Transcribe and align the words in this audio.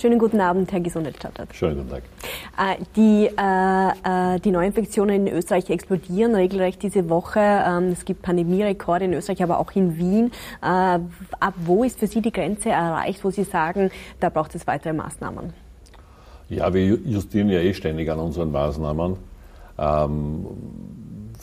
Schönen 0.00 0.18
guten 0.18 0.40
Abend, 0.40 0.72
Herr 0.72 0.80
Gesundheitsstadtrat. 0.80 1.54
Schönen 1.54 1.76
guten 1.76 1.90
Tag. 1.90 2.02
Äh, 2.58 2.82
die, 2.96 3.26
äh, 3.26 4.36
äh, 4.36 4.40
die 4.40 4.50
Neuinfektionen 4.50 5.26
in 5.26 5.34
Österreich 5.34 5.68
explodieren 5.68 6.34
regelrecht 6.34 6.82
diese 6.82 7.10
Woche. 7.10 7.38
Ähm, 7.38 7.88
es 7.92 8.06
gibt 8.06 8.22
Pandemierekorde 8.22 9.04
in 9.04 9.12
Österreich, 9.12 9.42
aber 9.42 9.58
auch 9.58 9.70
in 9.72 9.98
Wien. 9.98 10.32
Äh, 10.62 10.66
ab 10.66 11.54
wo 11.66 11.84
ist 11.84 11.98
für 11.98 12.06
Sie 12.06 12.22
die 12.22 12.32
Grenze 12.32 12.70
erreicht, 12.70 13.22
wo 13.24 13.30
Sie 13.30 13.44
sagen, 13.44 13.90
da 14.20 14.30
braucht 14.30 14.54
es 14.54 14.66
weitere 14.66 14.94
Maßnahmen? 14.94 15.52
Ja, 16.48 16.72
wir 16.72 16.82
justieren 16.82 17.50
ja 17.50 17.60
eh 17.60 17.74
ständig 17.74 18.10
an 18.10 18.20
unseren 18.20 18.52
Maßnahmen. 18.52 19.16
Ähm, 19.78 20.46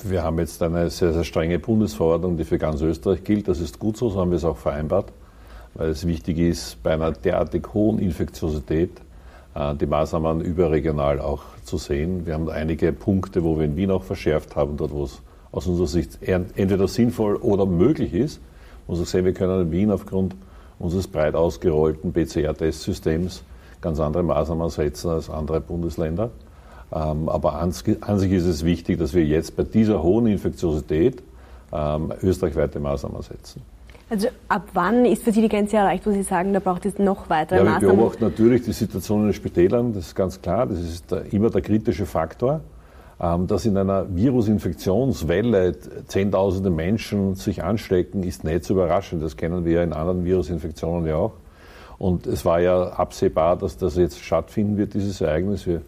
wir 0.03 0.23
haben 0.23 0.39
jetzt 0.39 0.63
eine 0.63 0.89
sehr, 0.89 1.13
sehr 1.13 1.25
strenge 1.25 1.59
Bundesverordnung, 1.59 2.37
die 2.37 2.43
für 2.43 2.57
ganz 2.57 2.81
Österreich 2.81 3.23
gilt. 3.23 3.49
Das 3.49 3.59
ist 3.59 3.77
gut 3.77 3.97
so, 3.97 4.09
so 4.09 4.19
haben 4.19 4.31
wir 4.31 4.37
es 4.37 4.45
auch 4.45 4.57
vereinbart 4.57 5.13
weil 5.77 5.89
es 5.89 6.05
wichtig 6.05 6.39
ist, 6.39 6.81
bei 6.83 6.93
einer 6.93 7.11
derartig 7.11 7.73
hohen 7.73 7.99
Infektiosität 7.99 8.91
äh, 9.55 9.75
die 9.75 9.85
Maßnahmen 9.85 10.41
überregional 10.41 11.21
auch 11.21 11.43
zu 11.63 11.77
sehen. 11.77 12.25
Wir 12.25 12.33
haben 12.33 12.49
einige 12.49 12.91
Punkte, 12.91 13.43
wo 13.43 13.57
wir 13.57 13.65
in 13.65 13.77
Wien 13.77 13.91
auch 13.91 14.03
verschärft 14.03 14.55
haben, 14.55 14.75
dort 14.75 14.91
wo 14.91 15.03
es 15.03 15.21
aus 15.51 15.67
unserer 15.67 15.87
Sicht 15.87 16.19
entweder 16.21 16.87
sinnvoll 16.87 17.35
oder 17.35 17.65
möglich 17.65 18.13
ist. 18.13 18.41
Muss 18.87 19.01
auch 19.01 19.05
sehen, 19.05 19.25
wir 19.25 19.33
können 19.33 19.61
in 19.61 19.71
Wien 19.71 19.91
aufgrund 19.91 20.35
unseres 20.79 21.07
breit 21.07 21.35
ausgerollten 21.35 22.11
PCR-Testsystems 22.11 23.43
ganz 23.81 23.99
andere 23.99 24.23
Maßnahmen 24.23 24.69
setzen 24.69 25.11
als 25.11 25.29
andere 25.29 25.61
Bundesländer. 25.61 26.31
Ähm, 26.91 27.29
aber 27.29 27.55
an, 27.61 27.71
sich 27.71 28.31
ist 28.31 28.45
es 28.45 28.63
wichtig, 28.63 28.97
dass 28.97 29.13
wir 29.13 29.25
jetzt 29.25 29.55
bei 29.55 29.63
dieser 29.63 30.01
hohen 30.01 30.27
Infektiosität 30.27 31.21
ähm, 31.71 32.13
österreichweite 32.21 32.79
Maßnahmen 32.79 33.21
setzen. 33.21 33.61
Also 34.09 34.29
ab 34.47 34.69
wann 34.73 35.05
ist 35.05 35.23
für 35.23 35.31
Sie 35.31 35.41
die 35.41 35.49
Grenze 35.49 35.77
erreicht, 35.77 36.05
wo 36.05 36.11
Sie 36.11 36.23
sagen, 36.23 36.53
da 36.53 36.59
braucht 36.59 36.85
es 36.85 36.97
noch 36.97 37.29
weitere 37.29 37.59
ja, 37.59 37.65
Maßnahmen? 37.65 37.89
Wir 37.89 37.95
beobachten 37.97 38.23
natürlich 38.23 38.63
die 38.63 38.71
Situation 38.71 39.21
in 39.21 39.27
den 39.27 39.33
Spitälern, 39.33 39.93
das 39.93 40.07
ist 40.07 40.15
ganz 40.15 40.41
klar, 40.41 40.65
das 40.65 40.79
ist 40.79 41.11
immer 41.31 41.49
der 41.49 41.61
kritische 41.61 42.05
Faktor. 42.05 42.61
Ähm, 43.19 43.47
dass 43.47 43.65
in 43.65 43.75
einer 43.77 44.05
Virusinfektionswelle 44.15 45.75
Zehntausende 46.05 46.69
Menschen 46.69 47.33
sich 47.33 47.63
anstecken, 47.63 48.21
ist 48.21 48.43
nicht 48.43 48.63
zu 48.63 48.73
überraschend. 48.73 49.23
Das 49.23 49.35
kennen 49.35 49.65
wir 49.65 49.71
ja 49.71 49.83
in 49.83 49.91
anderen 49.91 50.23
Virusinfektionen 50.23 51.07
ja 51.07 51.15
auch. 51.15 51.33
Und 51.97 52.27
es 52.27 52.45
war 52.45 52.59
ja 52.59 52.89
absehbar, 52.89 53.57
dass 53.57 53.75
das 53.77 53.95
jetzt 53.95 54.19
stattfinden 54.19 54.77
wird, 54.77 54.93
dieses 54.93 55.19
Ereignis. 55.19 55.65
Wir 55.65 55.81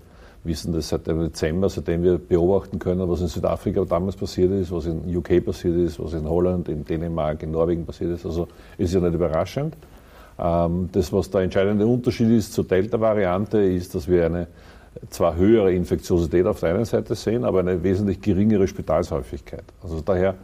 wissen 0.44 0.74
das 0.74 0.90
seit 0.90 1.08
dem 1.08 1.20
Dezember, 1.20 1.70
seitdem 1.70 2.04
wir 2.04 2.18
beobachten 2.18 2.80
können, 2.80 3.08
was 3.10 3.22
in 3.22 3.28
Südafrika 3.28 3.84
damals 3.86 4.16
passiert 4.16 4.52
ist, 4.52 4.72
was 4.72 4.86
in 4.86 5.16
UK 5.16 5.44
passiert 5.44 5.76
ist, 5.78 6.00
was 6.00 6.14
in 6.14 6.28
Holland, 6.28 6.70
in 6.70 6.86
Dänemark, 6.86 7.44
in 7.44 7.52
Norwegen 7.52 7.86
passiert 7.86 8.12
ist. 8.12 8.26
Also 8.26 8.48
ist 8.78 8.94
ja 8.94 9.00
nicht 9.00 9.14
überraschend. 9.14 9.76
Ähm, 10.38 10.90
das, 10.92 11.12
was 11.12 11.30
der 11.30 11.42
entscheidende 11.42 11.86
Unterschied 11.86 12.30
ist 12.30 12.54
zur 12.54 12.64
Delta-Variante, 12.64 13.60
ist, 13.60 13.94
dass 13.96 14.08
wir 14.08 14.26
eine 14.26 14.48
zwar 15.10 15.36
höhere 15.36 15.74
Infektiosität 15.74 16.46
auf 16.46 16.60
der 16.60 16.74
einen 16.74 16.86
Seite 16.86 17.16
sehen, 17.16 17.44
aber 17.44 17.60
eine 17.60 17.84
wesentlich 17.84 18.22
geringere 18.22 18.68
Spitalshäufigkeit. 18.68 19.64
Also 19.84 20.02
daher 20.02 20.36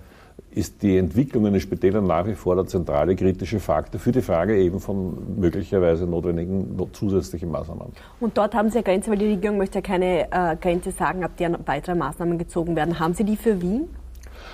ist 0.51 0.81
die 0.81 0.97
Entwicklung 0.97 1.45
in 1.47 1.53
den 1.53 1.61
Spitälern 1.61 2.07
nach 2.07 2.25
wie 2.25 2.33
vor 2.33 2.55
der 2.55 2.65
zentrale 2.65 3.15
kritische 3.15 3.59
Faktor 3.59 3.99
für 3.99 4.13
die 4.13 4.21
Frage 4.21 4.57
eben 4.57 4.79
von 4.79 5.37
möglicherweise 5.37 6.05
notwendigen 6.05 6.77
zusätzlichen 6.93 7.51
Maßnahmen. 7.51 7.87
Und 8.21 8.37
dort 8.37 8.55
haben 8.55 8.69
Sie 8.69 8.77
eine 8.77 8.83
Grenze, 8.83 9.11
weil 9.11 9.17
die 9.17 9.27
Regierung 9.27 9.57
möchte 9.57 9.79
ja 9.79 9.81
keine 9.81 10.31
äh, 10.31 10.55
Grenze 10.55 10.91
sagen, 10.91 11.25
ab 11.25 11.35
der 11.37 11.59
weitere 11.65 11.95
Maßnahmen 11.95 12.37
gezogen 12.37 12.75
werden. 12.77 12.99
Haben 12.99 13.13
Sie 13.13 13.25
die 13.25 13.35
für 13.35 13.61
Wien? 13.61 13.89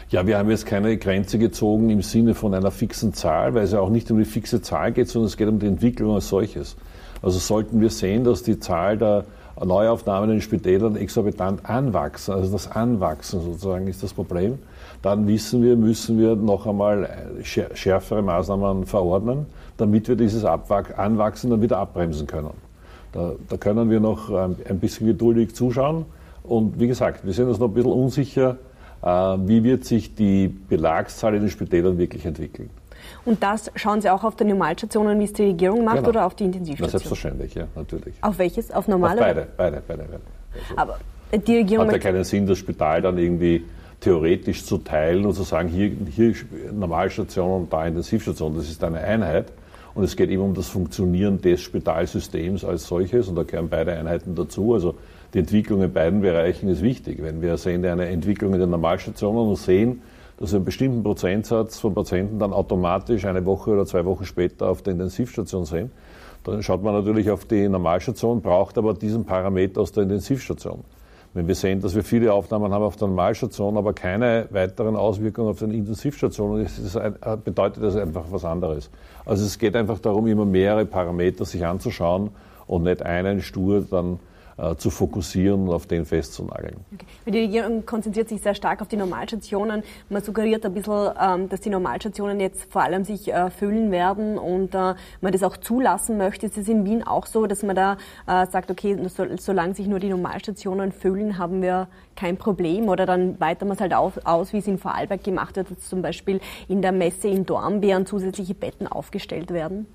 Ja, 0.10 0.26
wir 0.26 0.40
haben 0.40 0.50
jetzt 0.50 0.66
keine 0.66 0.98
Grenze 0.98 1.38
gezogen 1.38 1.92
im 1.92 2.02
Sinne 2.02 2.34
von 2.34 2.54
einer 2.56 2.72
fixen 2.72 3.14
Zahl, 3.14 3.54
weil 3.54 3.64
es 3.64 3.72
ja 3.72 3.80
auch 3.80 3.90
nicht 3.90 4.10
um 4.10 4.18
die 4.18 4.26
fixe 4.26 4.62
Zahl 4.62 4.92
geht, 4.92 5.08
sondern 5.08 5.28
es 5.28 5.38
geht 5.38 5.48
um 5.48 5.60
die 5.60 5.68
Entwicklung 5.68 6.16
als 6.16 6.30
solches. 6.30 6.76
Also 7.22 7.38
sollten 7.38 7.80
wir 7.80 7.92
sehen, 7.92 8.24
dass 8.24 8.42
die 8.42 8.60
Zahl 8.60 8.98
der 8.98 9.26
Neuaufnahmen 9.64 10.30
in 10.32 10.38
den 10.38 10.42
Spitälern 10.42 10.96
exorbitant 10.96 11.70
anwachsen, 11.70 12.34
also 12.34 12.52
das 12.52 12.72
Anwachsen 12.72 13.42
sozusagen 13.42 13.88
ist 13.88 14.02
das 14.02 14.14
Problem, 14.14 14.58
dann 15.02 15.28
wissen 15.28 15.64
wir, 15.64 15.76
müssen 15.76 16.20
wir 16.20 16.36
noch 16.36 16.68
einmal 16.68 17.10
schärfere 17.44 18.22
Maßnahmen 18.22 18.86
verordnen, 18.86 19.46
damit 19.78 20.08
wir 20.08 20.16
dieses 20.16 20.46
Anwachsen 20.46 21.50
dann 21.50 21.62
wieder 21.62 21.80
abbremsen 21.80 22.28
können. 22.28 22.52
Da, 23.12 23.34
da 23.50 23.58
können 23.58 23.90
wir 23.90 24.00
noch 24.00 24.32
ein 24.32 24.80
bisschen 24.80 25.08
geduldig 25.08 25.56
zuschauen. 25.56 26.06
Und 26.44 26.80
wie 26.80 26.88
gesagt, 26.88 27.26
wir 27.26 27.34
sind 27.34 27.48
uns 27.48 27.60
noch 27.60 27.68
ein 27.68 27.74
bisschen 27.74 27.92
unsicher, 27.92 28.58
äh, 29.02 29.08
wie 29.08 29.64
wird 29.64 29.86
sich 29.86 30.16
die 30.16 30.48
Belagszahl 30.48 31.36
in 31.36 31.42
den 31.42 31.50
Spitälern 31.50 31.98
wirklich 31.98 32.26
entwickeln. 32.26 32.70
Und 33.26 33.44
das 33.44 33.72
schauen 33.76 34.02
Sie 34.02 34.10
auch 34.10 34.24
auf 34.24 34.36
die 34.36 34.46
Normalstationen, 34.46 35.20
wie 35.20 35.26
es 35.26 35.34
die 35.34 35.44
Regierung 35.44 35.84
macht, 35.84 35.98
genau. 35.98 36.10
oder 36.10 36.26
auf 36.26 36.36
die 36.36 36.46
Intensivstationen? 36.46 36.92
Na, 36.94 37.00
selbstverständlich, 37.00 37.54
ja, 37.56 37.68
natürlich. 37.76 38.16
Auf 38.22 38.38
welches? 38.38 38.72
Auf 38.72 38.88
normale? 38.88 39.20
Auf 39.20 39.28
beide, 39.28 39.48
beide, 39.58 39.82
beide. 39.88 40.04
beide. 40.04 40.22
Also 40.76 40.94
Aber 40.94 41.00
die 41.46 41.58
Regierung 41.58 41.88
hat 41.88 41.94
ja 41.94 42.00
keinen 42.00 42.24
Sinn, 42.24 42.46
das 42.46 42.58
Spital 42.58 43.02
dann 43.02 43.18
irgendwie 43.18 43.64
theoretisch 44.02 44.66
zu 44.66 44.80
teilen 44.80 45.26
und 45.26 45.34
zu 45.34 45.44
sagen, 45.44 45.70
hier, 45.70 45.92
hier 46.14 46.34
Normalstation 46.74 47.62
und 47.62 47.74
da 47.74 47.86
Intensivstation, 47.86 48.56
das 48.56 48.70
ist 48.70 48.84
eine 48.84 49.00
Einheit. 49.00 49.54
Und 49.94 50.04
es 50.04 50.16
geht 50.16 50.30
eben 50.30 50.42
um 50.42 50.54
das 50.54 50.68
Funktionieren 50.68 51.42
des 51.42 51.62
Spitalsystems 51.62 52.64
als 52.64 52.88
solches 52.88 53.28
und 53.28 53.36
da 53.36 53.44
gehören 53.44 53.70
beide 53.70 53.94
Einheiten 53.94 54.36
dazu. 54.36 54.74
Also 54.74 54.96
die 55.34 55.40
Entwicklung 55.40 55.82
in 55.82 55.92
beiden 55.92 56.22
Bereichen 56.22 56.70
ist 56.70 56.82
wichtig. 56.82 57.22
Wenn 57.22 57.42
wir 57.42 57.58
sehen 57.58 57.86
eine 57.86 58.08
Entwicklung 58.08 58.54
in 58.54 58.60
den 58.60 58.70
Normalstationen 58.70 59.50
und 59.50 59.58
sehen, 59.58 60.02
dass 60.40 60.54
einen 60.54 60.66
bestimmten 60.66 61.04
Prozentsatz 61.04 61.78
von 61.78 61.94
Patienten 61.94 62.40
dann 62.40 62.54
automatisch 62.54 63.26
eine 63.26 63.46
Woche 63.46 63.72
oder 63.72 63.86
zwei 63.86 64.06
Wochen 64.06 64.26
später 64.26 64.70
auf 64.70 64.82
der 64.82 64.94
Intensivstation 64.94 65.66
sehen, 65.66 65.92
dann 66.44 66.64
schaut 66.64 66.82
man 66.82 66.96
natürlich 66.96 67.30
auf 67.30 67.46
die 67.46 67.70
Normalstation, 67.70 68.42
braucht 68.42 68.78
aber 68.78 68.94
diesen 68.94 69.26
Parameter 69.26 69.82
aus 69.82 69.92
der 69.92 70.04
Intensivstation. 70.04 70.84
Wenn 71.34 71.48
wir 71.48 71.56
sehen, 71.56 71.80
dass 71.80 71.96
wir 71.96 72.04
viele 72.04 72.34
Aufnahmen 72.34 72.74
haben 72.74 72.84
auf 72.84 72.98
der 72.98 73.08
Normalstation, 73.08 73.78
aber 73.78 73.94
keine 73.94 74.48
weiteren 74.50 74.98
Auswirkungen 74.98 75.50
auf 75.50 75.60
den 75.60 75.72
Intensivstationen, 75.72 76.68
bedeutet 77.46 77.84
das 77.84 77.96
einfach 77.96 78.26
was 78.32 78.44
anderes. 78.44 78.90
Also 79.26 79.46
es 79.46 79.58
geht 79.58 79.78
einfach 79.78 80.00
darum, 80.00 80.28
immer 80.28 80.46
mehrere 80.46 80.86
Parameter 80.86 81.46
sich 81.46 81.66
anzuschauen 81.66 82.32
und 82.68 82.84
nicht 82.84 83.02
einen 83.02 83.42
stur 83.42 83.86
dann 83.90 84.20
äh, 84.62 84.76
zu 84.76 84.92
fokussieren 84.92 85.68
und 85.68 85.74
auf 85.74 85.88
den 85.88 86.06
festzunageln. 86.06 86.76
Okay. 86.94 87.06
Die 87.26 87.40
Regierung 87.40 87.84
konzentriert 87.84 88.30
sich 88.30 88.42
sehr 88.42 88.54
stark 88.54 88.82
auf 88.82 88.88
die 88.88 88.96
Normalstationen. 88.96 89.82
Man 90.10 90.22
suggeriert 90.22 90.64
ein 90.66 90.74
bisschen, 90.74 91.10
ähm, 91.20 91.50
dass 91.50 91.62
die 91.62 91.72
Normalstationen 91.72 92.40
jetzt 92.40 92.72
vor 92.72 92.84
allem 92.84 93.04
sich 93.04 93.34
äh, 93.34 93.50
füllen 93.50 93.90
werden 93.90 94.38
und 94.38 94.76
äh, 94.76 94.94
man 95.22 95.32
das 95.32 95.42
auch 95.42 95.58
zulassen 95.58 96.18
möchte. 96.18 96.46
Ist 96.46 96.60
es 96.60 96.68
in 96.68 96.86
Wien 96.86 97.02
auch 97.02 97.26
so, 97.26 97.48
dass 97.48 97.64
man 97.64 97.76
da 97.76 97.98
sagt, 98.26 98.70
okay, 98.70 98.98
solange 99.38 99.74
sich 99.74 99.88
nur 99.88 100.00
die 100.00 100.10
Normalstationen 100.10 100.92
füllen, 100.92 101.38
haben 101.38 101.62
wir 101.62 101.88
kein 102.16 102.38
Problem 102.38 102.90
oder 102.90 103.06
dann 103.06 103.40
weiter 103.40 103.66
man 103.66 103.76
es 103.76 103.82
halt 103.82 103.94
aus, 103.94 104.54
wie 104.54 104.58
es 104.58 104.68
in 104.68 104.78
Vorarlberg 104.78 105.24
gemacht 105.24 105.56
wird, 105.56 105.72
dass 105.72 105.80
zum 105.90 106.02
Beispiel 106.02 106.40
in 106.68 106.82
der 106.82 106.92
Messe 106.92 107.28
in 107.28 107.46
Dornbirn 107.46 108.06
zusätzliche 108.06 108.54
Betten 108.54 108.88
aufgestellt 108.88 109.52
werden? 109.52 109.88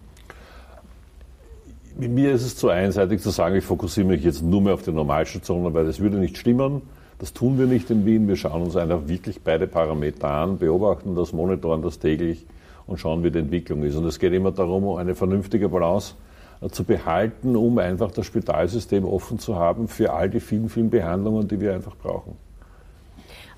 Mir 1.99 2.33
ist 2.33 2.45
es 2.45 2.57
zu 2.57 2.69
einseitig 2.69 3.23
zu 3.23 3.31
sagen, 3.31 3.57
ich 3.57 3.65
fokussiere 3.65 4.07
mich 4.07 4.23
jetzt 4.23 4.43
nur 4.43 4.61
mehr 4.61 4.75
auf 4.75 4.83
die 4.83 4.93
Normalstationen, 4.93 5.73
weil 5.73 5.87
das 5.87 5.99
würde 5.99 6.19
nicht 6.19 6.37
stimmen. 6.37 6.83
Das 7.19 7.33
tun 7.33 7.59
wir 7.59 7.65
nicht 7.65 7.91
in 7.91 8.05
Wien. 8.05 8.29
Wir 8.29 8.37
schauen 8.37 8.61
uns 8.61 8.77
einfach 8.77 9.09
wirklich 9.09 9.41
beide 9.43 9.67
Parameter 9.67 10.29
an, 10.29 10.59
beobachten 10.59 11.15
das, 11.15 11.33
monitoren 11.33 11.81
das 11.81 11.99
täglich 11.99 12.45
und 12.87 13.01
schauen, 13.01 13.25
wie 13.25 13.31
die 13.31 13.39
Entwicklung 13.39 13.83
ist. 13.83 13.97
Und 13.97 14.05
es 14.05 14.19
geht 14.19 14.35
immer 14.35 14.53
darum, 14.53 14.95
eine 14.97 15.15
vernünftige 15.15 15.71
Balance 15.71 16.17
äh, 16.61 16.69
zu 16.69 16.85
behalten, 16.85 17.57
um 17.57 17.79
einfach 17.79 18.11
das 18.11 18.27
Spitalsystem 18.27 19.07
offen 19.07 19.39
zu 19.39 19.57
haben 19.57 19.89
für 19.89 20.13
all 20.13 20.29
die 20.29 20.41
vielen, 20.41 20.69
vielen 20.69 20.91
Behandlungen, 20.91 21.49
die 21.49 21.59
wir 21.59 21.73
einfach 21.73 21.97
brauchen. 21.97 22.37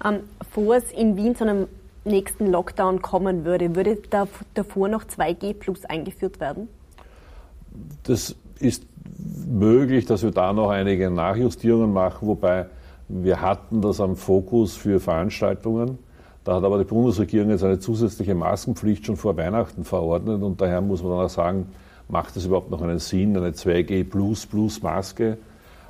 Ähm, 0.05 0.21
bevor 0.39 0.77
es 0.77 0.93
in 0.93 1.17
Wien 1.17 1.35
zu 1.35 1.43
einem 1.43 1.67
nächsten 2.05 2.47
Lockdown 2.47 3.03
kommen 3.03 3.45
würde, 3.45 3.75
würde 3.75 3.99
davor 4.55 4.89
noch 4.89 5.03
2G 5.03 5.55
Plus 5.55 5.85
eingeführt 5.85 6.39
werden? 6.39 6.69
Das 8.05 8.35
ist 8.61 8.87
möglich, 9.47 10.07
dass 10.07 10.23
wir 10.23 10.31
da 10.31 10.53
noch 10.53 10.71
einige 10.71 11.11
Nachjustierungen 11.11 11.93
machen, 11.93 12.29
wobei 12.29 12.67
wir 13.09 13.41
hatten 13.41 13.81
das 13.81 14.01
am 14.01 14.17
Fokus 14.17 14.77
für 14.77 15.01
Veranstaltungen. 15.01 15.99
Da 16.45 16.57
hat 16.57 16.65
aber 16.65 16.79
die 16.79 16.85
Bundesregierung 16.85 17.51
jetzt 17.51 17.65
eine 17.65 17.79
zusätzliche 17.79 18.35
Maskenpflicht 18.35 19.07
schon 19.07 19.17
vor 19.17 19.37
Weihnachten 19.37 19.85
verordnet 19.85 20.43
und 20.43 20.61
daher 20.61 20.81
muss 20.81 21.03
man 21.03 21.13
dann 21.13 21.27
auch 21.27 21.31
sagen, 21.31 21.69
macht 22.09 22.37
es 22.37 22.47
überhaupt 22.47 22.71
noch 22.71 22.83
einen 22.83 22.99
Sinn, 22.99 23.37
eine 23.37 23.51
2G 23.51 24.09
Plus 24.09 24.47
Plus 24.47 24.83
Maske? 24.83 25.39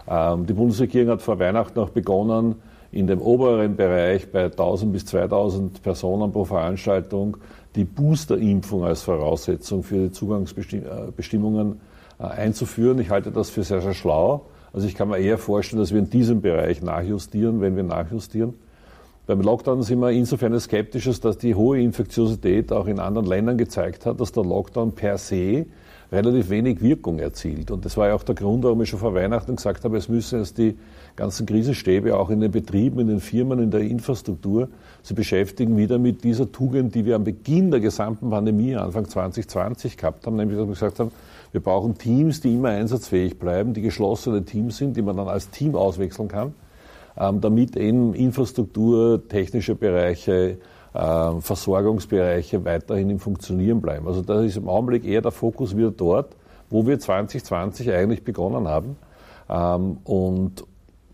Ähm, 0.09 0.47
die 0.47 0.53
Bundesregierung 0.53 1.13
hat 1.13 1.23
vor 1.23 1.39
Weihnachten 1.39 1.79
auch 1.79 1.91
begonnen, 1.91 2.57
in 2.91 3.07
dem 3.07 3.21
oberen 3.21 3.77
Bereich 3.77 4.31
bei 4.31 4.45
1000 4.45 4.93
bis 4.93 5.07
2000 5.07 5.83
Personen 5.83 6.33
pro 6.33 6.45
Veranstaltung 6.45 7.37
die 7.75 7.85
Boosterimpfung 7.85 8.85
als 8.85 9.03
Voraussetzung 9.03 9.83
für 9.83 10.09
die 10.09 10.13
Zugangsbestimmungen 10.13 11.81
äh, 12.19 12.25
einzuführen. 12.25 12.99
Ich 12.99 13.11
halte 13.11 13.31
das 13.31 13.51
für 13.51 13.63
sehr, 13.63 13.81
sehr 13.83 13.95
schlau. 13.95 14.47
Also 14.73 14.87
ich 14.87 14.95
kann 14.95 15.09
mir 15.09 15.19
eher 15.19 15.39
vorstellen, 15.39 15.81
dass 15.81 15.93
wir 15.93 15.99
in 15.99 16.11
diesem 16.11 16.41
Bereich 16.41 16.83
nachjustieren, 16.83 17.61
wenn 17.61 17.77
wir 17.77 17.83
nachjustieren. 17.83 18.55
Beim 19.27 19.43
Lockdown 19.43 19.83
sind 19.83 20.01
wir 20.01 20.11
insofern 20.11 20.59
skeptisch, 20.59 21.21
dass 21.21 21.37
die 21.37 21.55
hohe 21.55 21.81
Infektiosität 21.81 22.73
auch 22.73 22.87
in 22.87 22.99
anderen 22.99 23.27
Ländern 23.27 23.59
gezeigt 23.59 24.07
hat, 24.07 24.21
dass 24.21 24.33
der 24.33 24.45
Lockdown 24.45 24.93
per 24.93 25.19
se 25.19 25.67
relativ 26.11 26.49
wenig 26.49 26.81
Wirkung 26.81 27.19
erzielt. 27.19 27.71
Und 27.71 27.85
das 27.85 27.97
war 27.97 28.09
ja 28.09 28.15
auch 28.15 28.23
der 28.23 28.35
Grund, 28.35 28.65
warum 28.65 28.81
ich 28.83 28.89
schon 28.89 28.99
vor 28.99 29.15
Weihnachten 29.15 29.57
gesagt 29.57 29.85
habe, 29.85 29.97
es 29.97 30.09
müssen 30.09 30.39
jetzt 30.39 30.57
die 30.57 30.77
ganzen 31.17 31.47
Krisenstäbe 31.47 32.17
auch 32.17 32.31
in 32.31 32.41
den 32.41 32.51
Betrieben, 32.51 33.01
in 33.01 33.09
den 33.09 33.21
Firmen, 33.21 33.59
in 33.59 33.71
der 33.71 33.81
Infrastruktur 33.81 34.69
sich 35.03 35.17
beschäftigen 35.17 35.77
wieder 35.77 35.99
mit 35.99 36.25
dieser 36.25 36.51
Tugend, 36.51 36.95
die 36.95 37.05
wir 37.05 37.17
am 37.17 37.25
Beginn 37.25 37.71
der 37.71 37.81
gesamten 37.81 38.31
Pandemie, 38.31 38.77
Anfang 38.77 39.09
2020 39.09 39.97
gehabt 39.97 40.27
haben, 40.27 40.37
nämlich 40.37 40.59
dass 40.59 40.67
wir 40.67 40.75
gesagt 40.75 40.99
haben, 41.01 41.11
wir 41.53 41.61
brauchen 41.61 41.97
Teams, 41.97 42.41
die 42.41 42.55
immer 42.55 42.69
einsatzfähig 42.69 43.39
bleiben, 43.39 43.75
die 43.75 43.83
geschlossene 43.83 44.45
Teams 44.45 44.77
sind, 44.77 44.97
die 44.97 45.03
man 45.03 45.17
dann 45.17 45.29
als 45.29 45.51
Team 45.51 45.75
auswechseln 45.75 46.29
kann, 46.29 46.55
ähm, 47.19 47.41
damit 47.41 47.77
eben 47.77 48.15
Infrastruktur, 48.15 49.27
technische 49.29 49.75
Bereiche, 49.75 50.59
Versorgungsbereiche 50.99 52.65
weiterhin 52.65 53.11
im 53.11 53.21
Funktionieren 53.21 53.81
bleiben. 53.81 54.09
Also 54.09 54.23
da 54.23 54.43
ist 54.43 54.57
im 54.57 54.69
Augenblick 54.69 55.05
eher 55.05 55.21
der 55.21 55.31
Fokus 55.31 55.77
wieder 55.77 55.93
dort, 55.93 56.35
wo 56.71 56.87
wir 56.87 56.99
2020 56.99 57.93
eigentlich 57.93 58.25
begonnen 58.25 58.67
haben. 58.67 58.97
Ähm, 59.49 59.99
und 60.05 60.65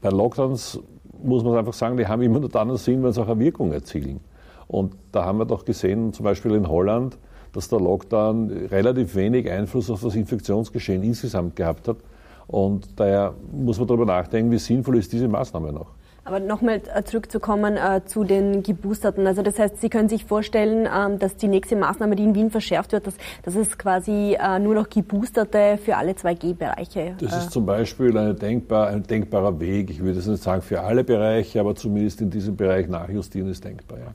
bei 0.01 0.09
Lockdowns 0.09 0.81
muss 1.23 1.45
man 1.45 1.57
einfach 1.57 1.75
sagen, 1.75 1.97
die 1.97 2.07
haben 2.07 2.23
immer 2.23 2.41
nur 2.41 2.49
dann 2.49 2.69
einen 2.69 2.77
Sinn, 2.79 3.03
wenn 3.03 3.13
sie 3.13 3.23
auch 3.23 3.29
eine 3.29 3.41
Wirkung 3.41 3.73
erzielen. 3.73 4.21
Und 4.67 4.95
da 5.13 5.25
haben 5.25 5.39
wir 5.39 5.45
doch 5.45 5.65
gesehen, 5.65 6.13
zum 6.13 6.25
Beispiel 6.25 6.53
in 6.53 6.69
Holland, 6.69 7.19
dass 7.53 7.69
der 7.69 7.79
Lockdown 7.79 8.51
relativ 8.71 9.15
wenig 9.15 9.51
Einfluss 9.51 9.91
auf 9.91 10.03
das 10.03 10.17
Infektionsgeschehen 10.17 11.03
insgesamt 11.03 11.57
gehabt 11.57 11.89
hat. 11.89 11.99
Und 12.47 12.99
daher 12.99 13.35
muss 13.53 13.79
man 13.79 13.87
darüber 13.87 14.07
nachdenken, 14.07 14.51
wie 14.51 14.59
sinnvoll 14.59 14.99
ist 14.99 15.13
diese 15.13 15.29
Maßnahme 15.29 15.73
noch. 15.73 15.93
Aber 16.27 16.41
nochmal 16.41 16.81
äh, 16.95 17.03
zurückzukommen 17.05 17.77
äh, 17.77 18.01
zu 18.07 18.25
den 18.25 18.63
Geboosterten. 18.63 19.27
Also 19.27 19.43
das 19.43 19.59
heißt, 19.59 19.81
Sie 19.81 19.91
können 19.91 20.09
sich 20.09 20.25
vorstellen, 20.25 20.89
ähm, 20.93 21.19
dass 21.19 21.37
die 21.37 21.49
nächste 21.49 21.77
Maßnahme, 21.77 22.17
die 22.17 22.25
in 22.25 22.35
Wien 22.35 22.51
verschärft 22.51 22.93
wird, 22.93 23.07
dass, 23.07 23.15
dass 23.43 23.55
es 23.55 23.77
quasi 23.77 24.39
äh, 24.41 24.59
nur 24.59 24.75
noch 24.75 24.89
Geboosterte 24.89 25.79
für 25.83 25.97
alle 25.97 26.13
2G-Bereiche. 26.13 27.17
Das 27.21 27.37
ist 27.37 27.51
zum 27.51 27.67
Beispiel 27.67 28.17
eine 28.17 28.35
denkbar, 28.35 28.89
ein 28.89 29.03
denkbarer 29.03 29.61
Weg. 29.61 29.91
Ich 29.91 30.03
würde 30.03 30.19
es 30.19 30.27
nicht 30.27 30.43
sagen 30.43 30.63
für 30.63 30.81
alle 30.81 31.05
Bereiche, 31.05 31.61
aber 31.61 31.75
zumindest 31.75 32.23
in 32.23 32.31
diesem 32.31 32.57
Bereich 32.57 32.89
nachjustieren 32.89 33.51
ist 33.51 33.63
denkbar. 33.63 33.99
Ja. 33.99 34.15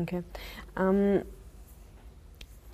Okay. 0.00 0.22
Ähm, 0.78 1.22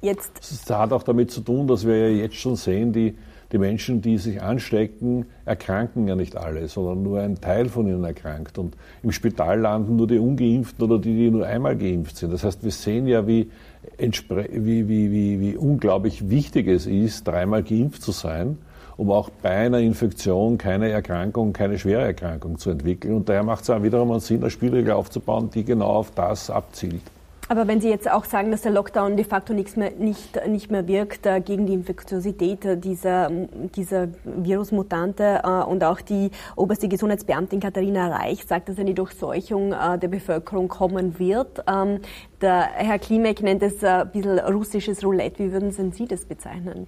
jetzt. 0.03 0.39
Das 0.69 0.79
hat 0.79 0.93
auch 0.93 1.03
damit 1.03 1.31
zu 1.31 1.41
tun, 1.41 1.67
dass 1.67 1.87
wir 1.87 2.11
ja 2.11 2.23
jetzt 2.23 2.37
schon 2.37 2.57
sehen, 2.57 2.93
die 2.93 3.17
die 3.53 3.59
Menschen, 3.59 4.03
die 4.03 4.19
sich 4.19 4.43
anstecken, 4.43 5.27
erkranken 5.45 6.07
ja 6.07 6.15
nicht 6.15 6.37
alle, 6.37 6.69
sondern 6.69 7.03
nur 7.03 7.21
ein 7.21 7.41
Teil 7.41 7.69
von 7.69 7.87
ihnen 7.87 8.05
erkrankt. 8.05 8.59
Und 8.59 8.77
im 9.03 9.13
Spital 9.13 9.61
landen 9.61 9.97
nur 9.97 10.07
die 10.07 10.19
Ungeimpften 10.19 10.85
oder 10.85 10.99
die, 10.99 11.15
die 11.15 11.31
nur 11.31 11.47
einmal 11.47 11.77
geimpft 11.77 12.19
sind. 12.19 12.33
Das 12.33 12.45
heißt, 12.45 12.63
wir 12.63 12.71
sehen 12.71 13.07
ja, 13.07 13.27
wie, 13.27 13.51
wie, 13.99 14.89
wie, 14.89 15.41
wie, 15.41 15.57
unglaublich 15.57 16.29
wichtig 16.29 16.69
es 16.69 16.87
ist, 16.87 17.27
dreimal 17.27 17.63
geimpft 17.63 18.03
zu 18.03 18.13
sein 18.13 18.59
um 18.99 19.13
auch 19.13 19.31
bei 19.31 19.51
einer 19.51 19.79
Infektion 19.79 20.59
keine 20.59 20.91
Erkrankung, 20.91 21.53
keine 21.53 21.79
schwere 21.79 22.03
Erkrankung 22.03 22.59
zu 22.59 22.71
entwickeln. 22.71 23.15
Und 23.15 23.29
daher 23.29 23.45
macht 23.45 23.63
es 23.63 23.71
auch 23.71 23.81
wiederum 23.81 24.11
einen 24.11 24.19
Sinn, 24.19 24.41
eine 24.41 24.51
Spielregel 24.51 24.91
aufzubauen, 24.91 25.51
die 25.55 25.65
genau 25.65 25.87
auf 25.87 26.11
das 26.11 26.51
abzielt. 26.51 27.03
Aber 27.51 27.67
wenn 27.67 27.81
Sie 27.81 27.89
jetzt 27.89 28.11
auch 28.11 28.27
sagen, 28.27 28.51
dass 28.51 28.61
der 28.61 28.73
Lockdown 28.73 29.17
de 29.17 29.25
facto 29.25 29.55
nichts 29.55 29.75
mehr, 29.75 29.93
nicht, 29.93 30.47
nicht 30.47 30.71
mehr 30.71 30.87
wirkt 30.87 31.25
äh, 31.25 31.41
gegen 31.41 31.65
die 31.65 31.73
Infektiosität 31.73 32.85
dieser, 32.85 33.31
dieser 33.75 34.09
Virusmutante 34.25 35.41
äh, 35.43 35.49
und 35.65 35.83
auch 35.83 36.03
die 36.03 36.31
oberste 36.57 36.89
Gesundheitsbeamtin 36.89 37.61
Katharina 37.61 38.09
Reich 38.09 38.45
sagt, 38.45 38.69
dass 38.69 38.79
eine 38.79 38.93
Durchseuchung 38.93 39.73
äh, 39.73 39.99
der 39.99 40.09
Bevölkerung 40.09 40.69
kommen 40.69 41.19
wird. 41.19 41.65
Ähm, 41.67 42.01
der 42.43 42.69
Herr 42.75 42.99
Klimek 42.99 43.43
nennt 43.43 43.63
es 43.63 43.83
ein 43.83 44.11
bisschen 44.13 44.39
russisches 44.39 45.03
Roulette. 45.03 45.43
Wie 45.43 45.53
würden 45.53 45.93
Sie 45.93 46.07
das 46.07 46.27
bezeichnen? 46.27 46.87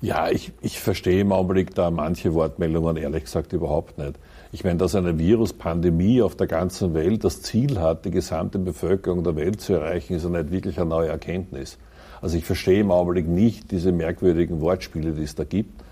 Ja, 0.00 0.30
ich, 0.30 0.52
ich 0.60 0.78
verstehe 0.80 1.22
im 1.22 1.32
Augenblick 1.32 1.74
da 1.74 1.90
manche 1.90 2.34
Wortmeldungen 2.34 2.96
ehrlich 2.96 3.24
gesagt 3.24 3.52
überhaupt 3.52 3.98
nicht. 3.98 4.14
Ich 4.54 4.62
meine, 4.62 4.78
dass 4.78 4.94
eine 4.94 5.18
Viruspandemie 5.18 6.22
auf 6.22 6.36
der 6.36 6.46
ganzen 6.46 6.94
Welt 6.94 7.24
das 7.24 7.42
Ziel 7.42 7.80
hat, 7.80 8.04
die 8.04 8.12
gesamte 8.12 8.60
Bevölkerung 8.60 9.24
der 9.24 9.34
Welt 9.34 9.60
zu 9.60 9.72
erreichen, 9.72 10.14
ist 10.14 10.22
ja 10.22 10.30
nicht 10.30 10.52
wirklich 10.52 10.78
eine 10.78 10.90
neue 10.90 11.08
Erkenntnis. 11.08 11.76
Also 12.22 12.36
ich 12.36 12.44
verstehe 12.44 12.78
im 12.78 12.92
Augenblick 12.92 13.26
nicht 13.26 13.72
diese 13.72 13.90
merkwürdigen 13.90 14.60
Wortspiele, 14.60 15.10
die 15.10 15.24
es 15.24 15.34
da 15.34 15.42
gibt. 15.42 15.82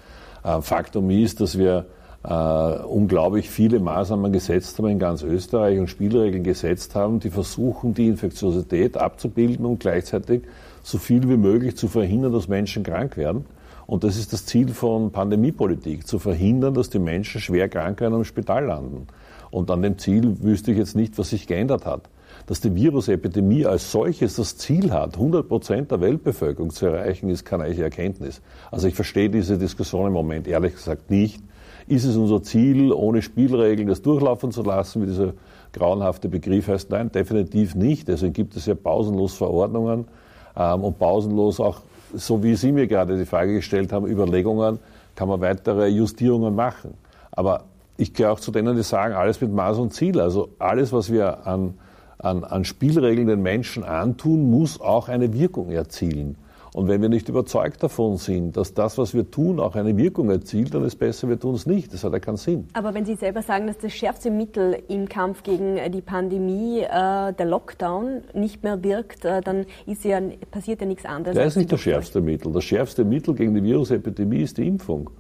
Äh, 0.44 0.61
Faktum 0.61 1.11
ist, 1.11 1.41
dass 1.41 1.59
wir 1.59 1.87
äh, 2.23 2.85
unglaublich 2.85 3.50
viele 3.50 3.81
Maßnahmen 3.81 4.32
gesetzt 4.32 4.79
haben 4.79 4.87
in 4.87 5.00
ganz 5.00 5.25
Österreich 5.25 5.81
und 5.81 5.88
Spielregeln 5.88 6.44
gesetzt 6.44 6.94
haben, 6.94 7.19
die 7.19 7.31
versuchen, 7.31 7.94
die 7.94 8.06
Infektiosität 8.06 8.97
abzubilden 8.97 9.67
und 9.67 9.81
gleichzeitig 9.81 10.43
so 10.85 10.99
viel 10.99 11.29
wie 11.29 11.37
möglich 11.37 11.76
zu 11.76 11.88
verhindern, 11.88 12.32
dass 12.32 12.47
Menschen 12.47 12.85
krank 12.85 13.17
werden. 13.17 13.44
Und 13.87 14.05
das 14.05 14.17
ist 14.17 14.32
das 14.32 14.46
Ziel 14.46 14.69
von 14.69 15.11
Pandemiepolitik, 15.11 16.06
zu 16.06 16.19
verhindern, 16.19 16.75
dass 16.75 16.90
die 16.90 16.99
Menschen 16.99 17.40
schwer 17.40 17.69
krank 17.69 18.00
werden 18.00 18.14
und 18.14 18.20
im 18.20 18.25
Spital 18.25 18.67
landen. 18.67 19.06
Und 19.50 19.70
an 19.70 19.82
dem 19.82 19.99
Ziel 19.99 20.43
wüsste 20.43 20.73
ich 20.73 20.79
jetzt 20.79 20.96
nicht, 20.96 21.19
was 21.19 21.31
sich 21.31 21.46
geändert 21.46 21.84
hat. 21.84 22.08
Dass 22.46 22.61
die 22.61 22.75
Virusepidemie 22.75 23.67
als 23.67 23.93
solches 23.93 24.37
das 24.37 24.56
Ziel 24.56 24.93
hat, 24.93 25.14
100 25.14 25.46
Prozent 25.46 25.90
der 25.90 26.00
Weltbevölkerung 26.00 26.70
zu 26.70 26.87
erreichen, 26.87 27.29
ist 27.29 27.44
keine 27.44 27.64
echte 27.64 27.82
Erkenntnis. 27.82 28.40
Also 28.70 28.88
ich 28.88 28.94
verstehe 28.94 29.29
diese 29.29 29.58
Diskussion 29.58 30.06
im 30.06 30.14
Moment 30.14 30.49
ehrlich 30.49 30.75
gesagt 30.75 31.11
nicht. 31.11 31.43
Ist 31.87 32.05
es 32.05 32.17
unser 32.17 32.43
Ziel, 32.43 32.93
ohne 32.93 33.23
Spielregeln 33.23 33.88
das 33.88 34.02
durchlaufen 34.02 34.52
zu 34.52 34.62
lassen, 34.62 35.02
wie 35.02 35.06
dieser 35.06 35.34
grauenhafte 35.73 36.29
Begriff 36.29 36.69
heißt? 36.69 36.90
Nein, 36.90 37.12
definitiv 37.12 37.75
nicht. 37.75 38.08
Deswegen 38.08 38.32
gibt 38.32 38.56
es 38.56 38.67
ja 38.67 38.75
pausenlos 38.75 39.34
Verordnungen 39.34 40.06
ähm, 40.56 40.84
und 40.84 40.99
pausenlos 40.99 41.61
auch 41.61 41.82
so 42.14 42.43
wie 42.43 42.55
Sie 42.55 42.73
mir 42.73 42.87
gerade 42.87 43.17
die 43.17 43.26
Frage 43.26 43.55
gestellt 43.55 43.93
haben, 43.93 44.06
Überlegungen, 44.06 44.79
kann 45.14 45.29
man 45.29 45.41
weitere 45.41 45.88
Justierungen 45.88 46.55
machen. 46.55 46.94
Aber 47.31 47.64
ich 47.97 48.14
gehöre 48.14 48.32
auch 48.32 48.41
zu 48.41 48.50
denen, 48.50 48.76
die 48.76 48.82
sagen, 48.82 49.14
alles 49.14 49.41
mit 49.41 49.53
Maß 49.53 49.79
und 49.79 49.93
Ziel. 49.93 50.20
Also 50.20 50.50
alles, 50.59 50.93
was 50.93 51.12
wir 51.12 51.47
an, 51.47 51.75
an, 52.19 52.44
an 52.44 52.64
Spielregeln 52.64 53.29
den 53.29 53.43
Menschen 53.43 53.85
antun, 53.85 54.50
muss 54.50 54.81
auch 54.81 55.09
eine 55.09 55.32
Wirkung 55.32 55.70
erzielen. 55.70 56.37
Und 56.75 56.89
wenn 56.89 57.03
wir 57.03 57.11
nicht 57.11 57.29
überzeugt 57.29 57.83
davon 57.83 58.17
sind, 58.17 58.57
dass 58.57 58.73
das, 58.73 58.97
was 58.97 59.13
wir 59.13 59.31
tun, 59.31 59.61
auch 59.61 59.75
eine 59.75 59.95
Wirkung 59.99 60.31
erzielt, 60.31 60.73
dann 60.73 60.83
ist 60.83 60.95
es 60.95 60.97
besser, 60.97 61.29
wir 61.29 61.39
tun 61.39 61.55
es 61.55 61.67
nicht. 61.67 61.93
Das 61.93 62.03
hat 62.03 62.15
ja 62.15 62.19
keinen 62.19 62.39
Sinn. 62.39 62.67
Aber 62.73 62.95
wenn 62.95 63.05
Sie 63.05 63.15
selber 63.15 63.43
sagen, 63.43 63.67
dass 63.67 63.77
das 63.77 63.93
schärfste 63.93 64.31
Mittel 64.31 64.83
im 64.89 65.07
Kampf 65.07 65.43
gegen 65.43 65.79
die 65.93 66.01
Pandemie 66.01 66.81
äh, 66.81 67.33
der 67.35 67.45
Lockdown 67.45 68.23
nicht 68.33 68.63
mehr 68.63 68.83
wirkt, 68.83 69.27
äh, 69.27 69.43
dann 69.43 69.67
ist 69.87 70.03
ja, 70.05 70.19
passiert 70.51 70.81
ja 70.81 70.87
nichts 70.87 71.05
anderes. 71.05 71.37
Das 71.37 71.49
ist 71.49 71.57
nicht 71.57 71.73
das 71.73 71.81
schärfste 71.81 72.23
Mittel. 72.23 72.53
Das 72.53 72.65
schärfste 72.65 73.05
Mittel 73.05 73.35
gegen 73.35 73.55
die 73.55 73.63
Virusepidemie 73.63 74.41
ist 74.41 74.57
die 74.57 74.67
Impfung. 74.67 75.11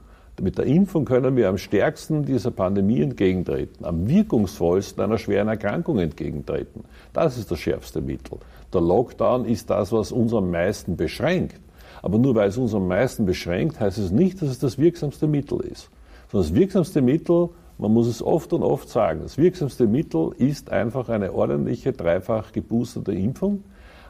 Mit 0.40 0.56
der 0.56 0.64
Impfung 0.64 1.04
können 1.04 1.36
wir 1.36 1.48
am 1.48 1.58
stärksten 1.58 2.24
dieser 2.24 2.50
Pandemie 2.50 3.02
entgegentreten, 3.02 3.84
am 3.84 4.08
wirkungsvollsten 4.08 5.02
einer 5.02 5.18
schweren 5.18 5.48
Erkrankung 5.48 5.98
entgegentreten. 5.98 6.84
Das 7.12 7.36
ist 7.36 7.50
das 7.50 7.58
schärfste 7.58 8.00
Mittel. 8.00 8.38
Der 8.72 8.80
Lockdown 8.80 9.44
ist 9.44 9.68
das, 9.68 9.92
was 9.92 10.10
uns 10.10 10.32
am 10.32 10.50
meisten 10.50 10.96
beschränkt. 10.96 11.60
Aber 12.00 12.18
nur 12.18 12.34
weil 12.34 12.48
es 12.48 12.56
uns 12.56 12.74
am 12.74 12.88
meisten 12.88 13.26
beschränkt, 13.26 13.78
heißt 13.78 13.98
es 13.98 14.10
nicht, 14.10 14.40
dass 14.40 14.48
es 14.48 14.58
das 14.58 14.78
wirksamste 14.78 15.26
Mittel 15.26 15.60
ist. 15.60 15.90
Sondern 16.30 16.48
das 16.48 16.58
wirksamste 16.58 17.02
Mittel, 17.02 17.50
man 17.76 17.92
muss 17.92 18.06
es 18.06 18.22
oft 18.22 18.54
und 18.54 18.62
oft 18.62 18.88
sagen, 18.88 19.20
das 19.22 19.36
wirksamste 19.36 19.86
Mittel 19.86 20.30
ist 20.38 20.70
einfach 20.70 21.10
eine 21.10 21.32
ordentliche, 21.34 21.92
dreifach 21.92 22.52
geboosterte 22.52 23.12
Impfung. 23.12 23.64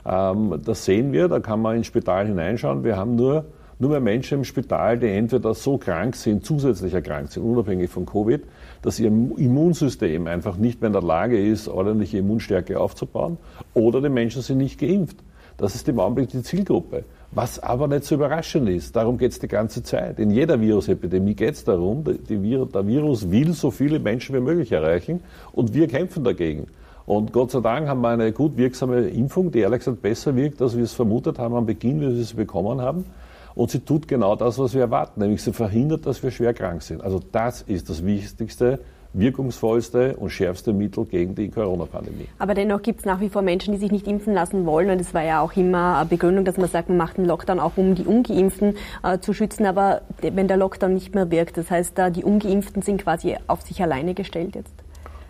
Ähm, 0.07 0.61
das 0.65 0.85
sehen 0.85 1.13
wir, 1.13 1.27
da 1.29 1.41
kann 1.41 1.61
man 1.61 1.77
ins 1.77 1.89
Spital 1.89 2.29
hineinschauen. 2.29 2.85
Wir 2.85 2.97
haben 2.97 3.17
nur 3.17 3.45
nur 3.83 3.91
mehr 3.91 4.01
Menschen 4.01 4.39
im 4.39 4.45
Spital, 4.45 4.97
die 4.97 5.09
entweder 5.09 5.55
so 5.55 5.77
krank 5.77 6.15
sind, 6.15 6.47
zusätzlich 6.47 6.95
erkrankt 6.95 7.33
sind, 7.33 7.43
unabhängig 7.43 7.91
von 7.91 8.07
Covid, 8.07 8.45
dass 8.81 9.01
ihr 9.01 9.09
Immunsystem 9.09 10.29
einfach 10.29 10.57
nicht 10.57 10.81
mehr 10.81 10.87
in 10.87 10.93
der 10.93 11.03
Lage 11.03 11.45
ist, 11.45 11.67
ordentliche 11.67 12.19
Immunstärke 12.19 12.79
aufzubauen, 12.79 13.39
oder 13.75 14.01
die 14.01 14.09
Menschen 14.09 14.41
sind 14.41 14.59
nicht 14.59 14.79
geimpft. 14.79 15.17
Das 15.57 15.75
ist 15.75 15.89
im 15.89 15.99
Augenblick 15.99 16.29
die 16.29 16.45
Zielgruppe. 16.45 17.03
Was 17.33 17.59
aber 17.59 17.89
nicht 17.89 18.05
so 18.05 18.15
überraschend 18.15 18.69
ist, 18.69 18.95
darum 18.95 19.19
geht 19.19 19.33
es 19.33 19.41
die 19.41 19.49
ganze 19.49 19.83
Zeit. 19.83 20.21
In 20.21 20.31
jeder 20.31 20.61
Virusepidemie 20.61 21.35
geht 21.35 21.55
es 21.55 21.65
darum, 21.65 22.05
Vir 22.05 22.67
der 22.67 22.87
Virus 22.87 23.33
will 23.33 23.53
so 23.53 23.73
viele 23.73 23.99
Menschen 23.99 24.37
wie 24.37 24.41
möglich 24.41 24.71
erreichen 24.71 25.21
und 25.53 25.75
wir 25.75 25.89
kämpfen 25.89 26.23
dagegen. 26.23 26.69
Und 27.05 27.33
Gott 27.33 27.51
sei 27.51 27.59
Dank 27.59 27.89
haben 27.89 28.01
wir 28.01 28.11
eine 28.11 28.31
gut 28.31 28.57
wirksame 28.57 29.09
Impfung, 29.09 29.51
die 29.51 29.59
ehrlich 29.59 29.81
gesagt 29.81 30.03
besser 30.03 30.37
wirkt, 30.37 30.63
als 30.63 30.77
wir 30.77 30.85
es 30.85 30.93
vermutet 30.93 31.41
haben 31.41 31.57
am 31.57 31.67
Beginn, 31.67 32.01
wie 32.01 32.17
wir 32.17 32.25
sie 32.25 32.37
bekommen 32.37 32.81
haben. 32.81 33.07
Und 33.55 33.71
sie 33.71 33.81
tut 33.81 34.09
genau 34.09 34.37
das, 34.37 34.59
was 34.59 34.75
wir 34.75 34.83
erwarten, 34.83 35.21
nämlich 35.21 35.43
sie 35.43 35.53
verhindert, 35.53 36.07
dass 36.07 36.23
wir 36.23 36.31
schwer 36.31 36.55
krank 36.55 36.83
sind. 36.83 37.03
Also 37.03 37.21
das 37.33 37.63
ist 37.63 37.91
das 37.91 38.05
wichtigste, 38.05 38.81
wirkungsvollste 39.15 40.17
und 40.17 40.31
schärfste 40.31 40.73
Mittel 40.73 41.05
gegen 41.05 41.35
die 41.35 41.51
Corona-Pandemie. 41.51 42.29
Aber 42.39 42.55
dennoch 42.55 42.83
gibt 42.83 43.01
es 43.01 43.05
nach 43.05 43.21
wie 43.21 43.29
vor 43.29 43.43
Menschen, 43.43 43.75
die 43.75 43.79
sich 43.79 43.93
nicht 43.93 44.07
impfen 44.07 44.33
lassen 44.33 44.65
wollen. 44.65 44.91
Und 44.91 45.01
es 45.01 45.13
war 45.13 45.23
ja 45.23 45.41
auch 45.41 45.55
immer 45.55 45.99
eine 45.99 46.09
Begründung, 46.09 46.45
dass 46.45 46.57
man 46.57 46.69
sagt, 46.69 46.89
man 46.89 46.99
macht 46.99 47.19
einen 47.19 47.27
Lockdown 47.27 47.61
auch, 47.61 47.77
um 47.77 47.95
die 47.95 48.05
Ungeimpften 48.05 48.75
äh, 49.03 49.19
zu 49.19 49.35
schützen. 49.35 49.67
Aber 49.67 50.03
wenn 50.21 50.49
der 50.49 50.57
Lockdown 50.57 50.95
nicht 50.95 51.15
mehr 51.15 51.31
wirkt, 51.31 51.59
das 51.59 51.71
heißt, 51.71 51.97
da 51.97 52.11
die 52.11 52.25
Ungeimpften 52.25 52.83
sind 52.83 53.03
quasi 53.03 53.37
auf 53.47 53.63
sich 53.63 53.83
alleine 53.83 54.15
gestellt 54.15 54.55
jetzt? 54.55 54.75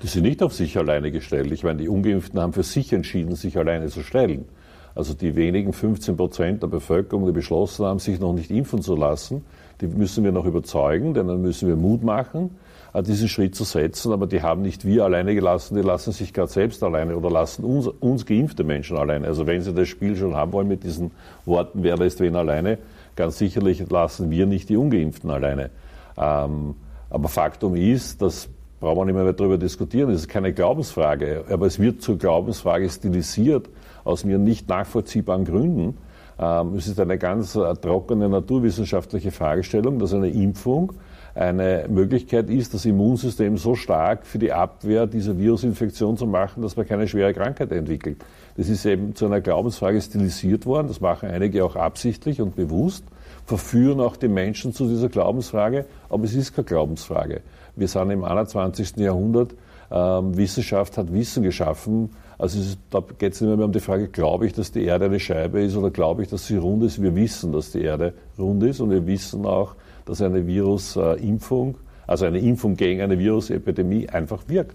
Die 0.03 0.09
sind 0.09 0.23
nicht 0.23 0.43
auf 0.43 0.53
sich 0.53 0.77
alleine 0.79 1.13
gestellt. 1.13 1.51
Ich 1.53 1.63
meine, 1.63 1.79
die 1.79 1.89
Ungeimpften 1.89 2.41
haben 2.41 2.53
für 2.53 2.65
sich 2.65 2.93
entschieden, 2.93 3.37
sich 3.37 3.57
alleine 3.57 3.87
zu 3.87 4.03
stellen. 4.03 4.47
Also 4.95 5.15
die 5.15 5.37
wenigen 5.37 5.73
15 5.73 6.17
Prozent 6.17 6.63
der 6.63 6.69
Bevölkerung, 6.69 7.27
die 7.27 7.33
beschlossen 7.33 7.87
haben, 7.87 7.99
sich 7.99 8.21
noch 8.21 8.33
nicht 8.33 8.51
impfen 8.51 8.83
zu 8.83 8.95
lassen, 8.95 9.45
die 9.81 9.87
müssen 9.87 10.23
wir 10.23 10.33
noch 10.33 10.45
überzeugen, 10.45 11.15
denn 11.15 11.27
dann 11.27 11.43
müssen 11.43 11.69
wir 11.69 11.77
Mut 11.77 12.03
machen, 12.03 12.57
äh, 12.93 13.03
diesen 13.03 13.29
Schritt 13.29 13.55
zu 13.55 13.65
setzen. 13.65 14.13
Aber 14.13 14.27
die 14.27 14.43
haben 14.43 14.63
nicht 14.63 14.85
wir 14.85 15.05
alleine 15.05 15.35
gelassen, 15.35 15.77
die 15.77 15.83
lassen 15.83 16.13
sich 16.13 16.33
gerade 16.33 16.51
selbst 16.51 16.83
alleine 16.83 17.17
oder 17.17 17.31
lassen 17.31 17.65
uns, 17.65 17.89
uns 17.89 18.27
geimpfte 18.27 18.65
Menschen 18.65 18.97
alleine. 18.97 19.27
Also 19.27 19.47
wenn 19.47 19.63
sie 19.63 19.73
das 19.73 19.89
Spiel 19.89 20.17
schon 20.17 20.35
haben 20.35 20.53
wollen 20.53 20.69
mit 20.69 20.85
diesen 20.85 21.11
Worten, 21.47 21.83
wer 21.83 21.97
lässt 21.97 22.21
wen 22.21 22.37
alleine, 22.37 22.79
ganz 23.17 23.39
sicherlich 23.39 23.89
lassen 23.91 24.31
wir 24.31 24.47
nicht 24.47 24.69
die 24.69 24.77
Ungeimpften 24.77 25.31
alleine. 25.31 25.71
Ähm, 26.17 26.75
aber 27.11 27.29
Faktum 27.29 27.75
ist, 27.75 28.23
dass 28.23 28.49
brauchen 28.83 28.99
wir 28.99 29.05
nicht 29.05 29.15
mehr 29.15 29.33
darüber 29.33 29.59
diskutieren. 29.59 30.11
Das 30.11 30.23
ist 30.23 30.29
keine 30.29 30.53
Glaubensfrage, 30.53 31.45
aber 31.49 31.67
es 31.67 31.79
wird 31.79 32.03
zur 32.03 32.19
Glaubensfrage 32.19 32.91
stilisiert 32.91 33.69
aus 34.05 34.25
mir 34.25 34.39
nicht 34.39 34.69
nachvollziehbaren 34.69 35.45
Gründen. 35.45 35.99
Ähm, 36.39 36.75
es 36.75 36.87
ist 36.87 37.01
eine 37.01 37.19
ganz 37.19 37.55
äh, 37.55 37.75
trockene 37.75 38.29
naturwissenschaftliche 38.29 39.31
Fragestellung, 39.31 39.99
dass 39.99 40.15
eine 40.15 40.29
Impfung 40.29 40.93
eine 41.35 41.87
Möglichkeit 41.89 42.51
ist, 42.51 42.75
das 42.75 42.85
Immunsystem 42.85 43.57
so 43.57 43.75
stark 43.75 44.27
für 44.27 44.39
die 44.39 44.53
Abwehr 44.53 45.07
dieser 45.07 45.39
Virusinfektion 45.39 46.17
zu 46.17 46.27
machen, 46.27 46.63
dass 46.63 46.77
man 46.77 46.87
keine 46.87 47.09
schwere 47.09 47.33
Krankheit 47.33 47.73
entwickelt. 47.73 48.19
Das 48.57 48.69
ist 48.69 48.85
eben 48.85 49.15
zu 49.15 49.27
einer 49.27 49.41
Glaubensfrage 49.41 50.01
stilisiert 50.01 50.67
worden. 50.67 50.89
Das 50.89 51.01
machen 51.01 51.31
einige 51.31 51.65
auch 51.65 51.75
absichtlich 51.75 52.43
und 52.43 52.55
bewusst, 52.55 53.05
verführen 53.47 54.01
auch 54.01 54.17
die 54.17 54.29
Menschen 54.29 54.75
zu 54.75 54.87
dieser 54.87 55.09
Glaubensfrage, 55.09 55.87
aber 56.11 56.25
es 56.25 56.35
ist 56.35 56.55
keine 56.55 56.67
Glaubensfrage. 56.67 57.41
Wir 57.77 57.89
sind 57.89 58.11
im 58.11 58.25
21. 58.25 58.97
Jahrhundert. 58.97 59.55
Ähm, 59.91 60.37
Wissenschaft 60.37 60.99
hat 60.99 61.13
Wissen 61.13 61.43
geschaffen. 61.43 62.11
Also 62.43 62.59
ist, 62.59 62.77
da 62.91 63.01
geht 63.19 63.35
es 63.35 63.41
nicht 63.41 63.57
mehr 63.57 63.65
um 63.65 63.71
die 63.71 63.79
Frage, 63.79 64.09
glaube 64.09 64.47
ich, 64.47 64.53
dass 64.53 64.73
die 64.73 64.83
Erde 64.83 65.05
eine 65.05 65.21
Scheibe 65.21 65.63
ist 65.63 65.77
oder 65.77 65.93
glaube 65.93 66.25
ich, 66.25 66.29
dass 66.29 66.45
sie 66.45 66.57
rund 66.57 66.83
ist. 66.83 67.01
Wir 67.01 67.15
wissen, 67.15 67.53
dass 67.53 67.71
die 67.71 67.83
Erde 67.83 68.15
rund 68.37 68.65
ist 68.65 68.81
und 68.81 68.91
wir 68.91 69.07
wissen 69.07 69.47
auch, 69.47 69.77
dass 70.07 70.21
eine 70.21 70.45
Virusimpfung, 70.45 71.77
also 72.05 72.25
eine 72.25 72.41
Impfung 72.41 72.75
gegen 72.75 73.01
eine 73.01 73.17
Virusepidemie 73.17 74.09
einfach 74.09 74.43
wirkt. 74.49 74.75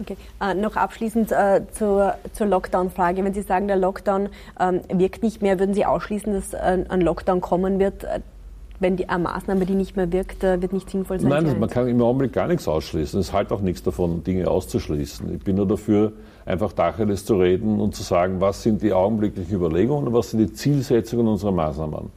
Okay. 0.00 0.16
Äh, 0.40 0.54
noch 0.54 0.76
abschließend 0.76 1.30
äh, 1.30 1.60
zur, 1.72 2.14
zur 2.32 2.46
Lockdown-Frage. 2.46 3.22
Wenn 3.22 3.34
Sie 3.34 3.42
sagen, 3.42 3.68
der 3.68 3.76
Lockdown 3.76 4.30
ähm, 4.58 4.80
wirkt 4.94 5.22
nicht 5.22 5.42
mehr, 5.42 5.58
würden 5.58 5.74
Sie 5.74 5.84
ausschließen, 5.84 6.32
dass 6.32 6.54
äh, 6.54 6.86
ein 6.88 7.02
Lockdown 7.02 7.42
kommen 7.42 7.78
wird, 7.78 8.04
äh, 8.04 8.20
wenn 8.80 8.96
die, 8.96 9.10
eine 9.10 9.24
Maßnahme, 9.24 9.66
die 9.66 9.74
nicht 9.74 9.94
mehr 9.94 10.10
wirkt, 10.10 10.42
äh, 10.42 10.62
wird 10.62 10.72
nicht 10.72 10.88
sinnvoll 10.88 11.20
sein? 11.20 11.28
Nein, 11.28 11.58
man 11.60 11.68
kann 11.68 11.86
im 11.86 12.00
Augenblick 12.00 12.32
gar 12.32 12.48
nichts 12.48 12.66
ausschließen. 12.66 13.20
Es 13.20 13.28
ist 13.28 13.32
halt 13.34 13.52
auch 13.52 13.60
nichts 13.60 13.82
davon, 13.82 14.24
Dinge 14.24 14.48
auszuschließen. 14.48 15.34
Ich 15.34 15.44
bin 15.44 15.56
nur 15.56 15.68
dafür, 15.68 16.14
einfach 16.46 16.72
Tacheles 16.72 17.24
zu 17.24 17.36
reden 17.36 17.80
und 17.80 17.94
zu 17.94 18.02
sagen, 18.02 18.40
was 18.40 18.62
sind 18.62 18.82
die 18.82 18.92
augenblicklichen 18.92 19.54
Überlegungen 19.54 20.08
und 20.08 20.14
was 20.14 20.30
sind 20.30 20.40
die 20.40 20.52
Zielsetzungen 20.52 21.26
unserer 21.26 21.52
Maßnahmen. 21.52 22.10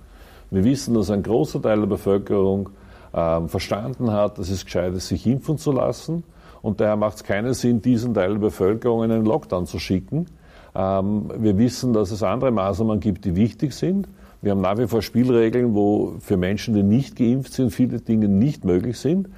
Wir 0.51 0.63
wissen, 0.63 0.93
dass 0.93 1.09
ein 1.09 1.23
großer 1.23 1.61
Teil 1.61 1.79
der 1.79 1.87
Bevölkerung 1.87 2.69
äh, 3.13 3.41
verstanden 3.47 4.11
hat, 4.11 4.37
dass 4.37 4.49
es 4.49 4.65
gescheit 4.65 4.93
ist, 4.93 5.07
sich 5.07 5.25
impfen 5.25 5.57
zu 5.57 5.71
lassen. 5.71 6.23
Und 6.61 6.81
daher 6.81 6.95
macht 6.95 7.17
es 7.17 7.23
keinen 7.23 7.53
Sinn, 7.53 7.81
diesen 7.81 8.13
Teil 8.13 8.33
der 8.33 8.39
Bevölkerung 8.39 9.03
in 9.03 9.11
einen 9.11 9.25
Lockdown 9.25 9.65
zu 9.65 9.79
schicken. 9.79 10.27
Ähm, 10.75 11.31
wir 11.37 11.57
wissen, 11.57 11.93
dass 11.93 12.11
es 12.11 12.23
andere 12.23 12.51
Maßnahmen 12.51 12.99
gibt, 12.99 13.25
die 13.25 13.35
wichtig 13.35 13.73
sind. 13.73 14.07
Wir 14.41 14.51
haben 14.51 14.61
nach 14.61 14.77
wie 14.77 14.87
vor 14.87 15.01
Spielregeln, 15.01 15.73
wo 15.73 16.13
für 16.19 16.37
Menschen, 16.37 16.73
die 16.75 16.83
nicht 16.83 17.15
geimpft 17.15 17.53
sind, 17.53 17.71
viele 17.71 17.99
Dinge 17.99 18.27
nicht 18.27 18.65
möglich 18.65 18.99
sind. 18.99 19.29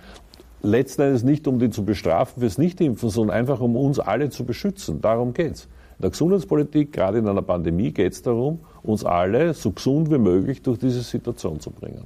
Letzten 0.62 1.04
Endes 1.04 1.24
nicht, 1.24 1.48
um 1.48 1.60
die 1.60 1.70
zu 1.70 1.86
bestrafen 1.86 2.42
fürs 2.42 2.58
Nichtimpfen, 2.58 3.10
sondern 3.10 3.38
einfach, 3.38 3.62
um 3.62 3.76
uns 3.76 4.00
alle 4.00 4.30
zu 4.30 4.46
beschützen. 4.46 5.02
Darum 5.02 5.34
geht's. 5.34 5.68
In 5.98 6.04
der 6.04 6.12
Gesundheitspolitik, 6.12 6.94
gerade 6.94 7.18
in 7.18 7.28
einer 7.28 7.42
Pandemie, 7.42 7.92
geht 7.92 8.14
es 8.14 8.22
darum, 8.22 8.60
uns 8.84 9.04
alle 9.04 9.54
so 9.54 9.72
gesund 9.72 10.10
wie 10.10 10.18
möglich 10.18 10.62
durch 10.62 10.80
diese 10.80 11.02
Situation 11.02 11.60
zu 11.60 11.72
bringen. 11.72 12.04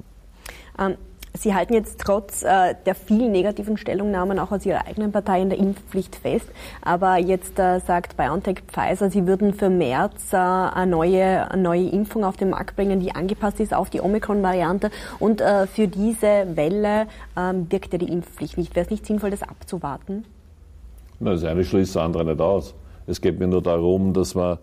Ähm, 0.79 0.95
Sie 1.35 1.55
halten 1.55 1.73
jetzt 1.73 1.99
trotz 1.99 2.43
äh, 2.43 2.75
der 2.85 2.93
vielen 2.93 3.31
negativen 3.31 3.75
Stellungnahmen 3.77 4.37
auch 4.37 4.51
aus 4.51 4.65
Ihrer 4.67 4.85
eigenen 4.85 5.11
Partei 5.11 5.41
in 5.41 5.49
der 5.49 5.57
Impfpflicht 5.57 6.15
fest. 6.15 6.45
Aber 6.83 7.17
jetzt 7.17 7.57
äh, 7.57 7.79
sagt 7.79 8.15
BioNTech 8.17 8.61
Pfizer, 8.67 9.09
Sie 9.09 9.25
würden 9.25 9.53
für 9.55 9.69
März 9.69 10.31
äh, 10.31 10.37
eine, 10.37 10.91
neue, 10.91 11.49
eine 11.49 11.61
neue 11.61 11.89
Impfung 11.89 12.23
auf 12.23 12.37
den 12.37 12.51
Markt 12.51 12.75
bringen, 12.75 12.99
die 12.99 13.15
angepasst 13.15 13.59
ist 13.59 13.73
auf 13.73 13.89
die 13.89 13.99
Omikron-Variante. 13.99 14.91
Und 15.17 15.41
äh, 15.41 15.65
für 15.65 15.87
diese 15.87 16.55
Welle 16.55 17.07
ähm, 17.35 17.65
wirkt 17.71 17.93
ja 17.93 17.97
die 17.97 18.11
Impfpflicht 18.11 18.57
nicht. 18.57 18.75
Wäre 18.75 18.85
es 18.85 18.91
nicht 18.91 19.05
sinnvoll, 19.05 19.31
das 19.31 19.41
abzuwarten? 19.41 20.25
Na, 21.19 21.31
das 21.31 21.43
eine 21.43 21.63
schließt 21.63 21.95
das 21.95 22.03
andere 22.03 22.25
nicht 22.25 22.41
aus. 22.41 22.75
Es 23.07 23.21
geht 23.21 23.39
mir 23.39 23.47
nur 23.47 23.63
darum, 23.63 24.13
dass 24.13 24.35
man 24.35 24.59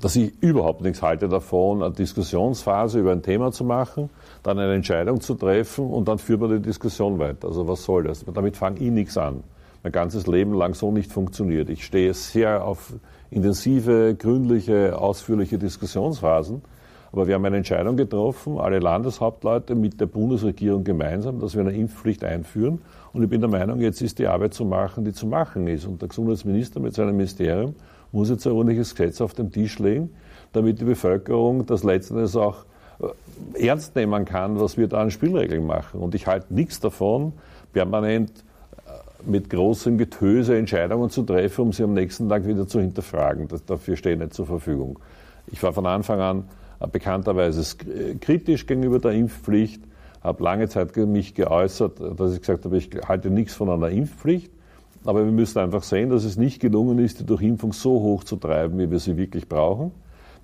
dass 0.00 0.16
ich 0.16 0.32
überhaupt 0.42 0.80
nichts 0.80 1.02
halte 1.02 1.28
davon, 1.28 1.82
eine 1.82 1.94
Diskussionsphase 1.94 2.98
über 2.98 3.12
ein 3.12 3.22
Thema 3.22 3.52
zu 3.52 3.64
machen, 3.64 4.10
dann 4.44 4.58
eine 4.58 4.74
Entscheidung 4.74 5.20
zu 5.20 5.34
treffen 5.34 5.90
und 5.90 6.06
dann 6.06 6.18
führt 6.18 6.40
man 6.40 6.50
die 6.50 6.60
Diskussion 6.60 7.18
weiter. 7.18 7.48
Also 7.48 7.66
was 7.66 7.82
soll 7.82 8.04
das? 8.04 8.24
Damit 8.32 8.56
fange 8.56 8.78
ich 8.78 8.90
nichts 8.90 9.16
an. 9.16 9.42
Mein 9.82 9.92
ganzes 9.92 10.26
Leben 10.26 10.52
lang 10.52 10.74
so 10.74 10.92
nicht 10.92 11.10
funktioniert. 11.10 11.70
Ich 11.70 11.84
stehe 11.84 12.14
sehr 12.14 12.64
auf 12.64 12.92
intensive, 13.30 14.14
gründliche, 14.14 14.98
ausführliche 14.98 15.58
Diskussionsphasen. 15.58 16.62
Aber 17.10 17.26
wir 17.26 17.36
haben 17.36 17.44
eine 17.44 17.58
Entscheidung 17.58 17.96
getroffen, 17.96 18.58
alle 18.58 18.80
Landeshauptleute 18.80 19.74
mit 19.74 20.00
der 20.00 20.06
Bundesregierung 20.06 20.84
gemeinsam, 20.84 21.38
dass 21.40 21.54
wir 21.54 21.60
eine 21.62 21.72
Impfpflicht 21.72 22.22
einführen. 22.24 22.80
Und 23.12 23.22
ich 23.22 23.30
bin 23.30 23.40
der 23.40 23.48
Meinung, 23.48 23.80
jetzt 23.80 24.02
ist 24.02 24.18
die 24.18 24.26
Arbeit 24.26 24.52
zu 24.52 24.64
machen, 24.64 25.04
die 25.04 25.12
zu 25.12 25.26
machen 25.26 25.68
ist. 25.68 25.86
Und 25.86 26.02
der 26.02 26.08
Gesundheitsminister 26.08 26.80
mit 26.80 26.92
seinem 26.94 27.16
Ministerium 27.16 27.76
muss 28.12 28.28
jetzt 28.30 28.46
ein 28.46 28.52
ordentliches 28.52 28.94
Gesetz 28.94 29.20
auf 29.20 29.32
den 29.32 29.50
Tisch 29.50 29.78
legen, 29.78 30.10
damit 30.52 30.80
die 30.80 30.84
Bevölkerung 30.84 31.64
das 31.66 31.82
letztendlich 31.82 32.36
auch 32.36 32.64
ernst 33.54 33.96
nehmen 33.96 34.24
kann, 34.24 34.60
was 34.60 34.76
wir 34.76 34.88
da 34.88 35.00
an 35.00 35.10
Spielregeln 35.10 35.66
machen. 35.66 36.00
Und 36.00 36.14
ich 36.14 36.26
halte 36.26 36.52
nichts 36.54 36.80
davon, 36.80 37.32
permanent 37.72 38.30
äh, 38.86 38.90
mit 39.28 39.50
großem 39.50 39.98
Getöse 39.98 40.56
Entscheidungen 40.56 41.10
zu 41.10 41.22
treffen, 41.22 41.62
um 41.62 41.72
sie 41.72 41.82
am 41.82 41.94
nächsten 41.94 42.28
Tag 42.28 42.46
wieder 42.46 42.66
zu 42.66 42.80
hinterfragen. 42.80 43.48
Das, 43.48 43.64
dafür 43.64 43.96
stehe 43.96 44.14
ich 44.14 44.20
nicht 44.20 44.34
zur 44.34 44.46
Verfügung. 44.46 44.98
Ich 45.46 45.62
war 45.62 45.72
von 45.72 45.86
Anfang 45.86 46.20
an 46.20 46.44
äh, 46.80 46.86
bekannterweise 46.86 47.76
kritisch 48.20 48.66
gegenüber 48.66 48.98
der 48.98 49.12
Impfpflicht, 49.12 49.82
habe 50.22 50.42
lange 50.42 50.68
Zeit 50.68 50.96
mich 50.96 51.34
geäußert, 51.34 52.00
dass 52.18 52.32
ich 52.32 52.40
gesagt 52.40 52.64
habe, 52.64 52.78
ich 52.78 52.90
halte 53.06 53.30
nichts 53.30 53.54
von 53.54 53.68
einer 53.68 53.90
Impfpflicht. 53.90 54.50
Aber 55.04 55.24
wir 55.26 55.32
müssen 55.32 55.58
einfach 55.58 55.82
sehen, 55.82 56.08
dass 56.08 56.24
es 56.24 56.38
nicht 56.38 56.60
gelungen 56.60 56.98
ist, 56.98 57.20
die 57.20 57.26
Durchimpfung 57.26 57.74
so 57.74 58.00
hoch 58.00 58.24
zu 58.24 58.36
treiben, 58.36 58.78
wie 58.78 58.90
wir 58.90 58.98
sie 58.98 59.18
wirklich 59.18 59.48
brauchen. 59.48 59.92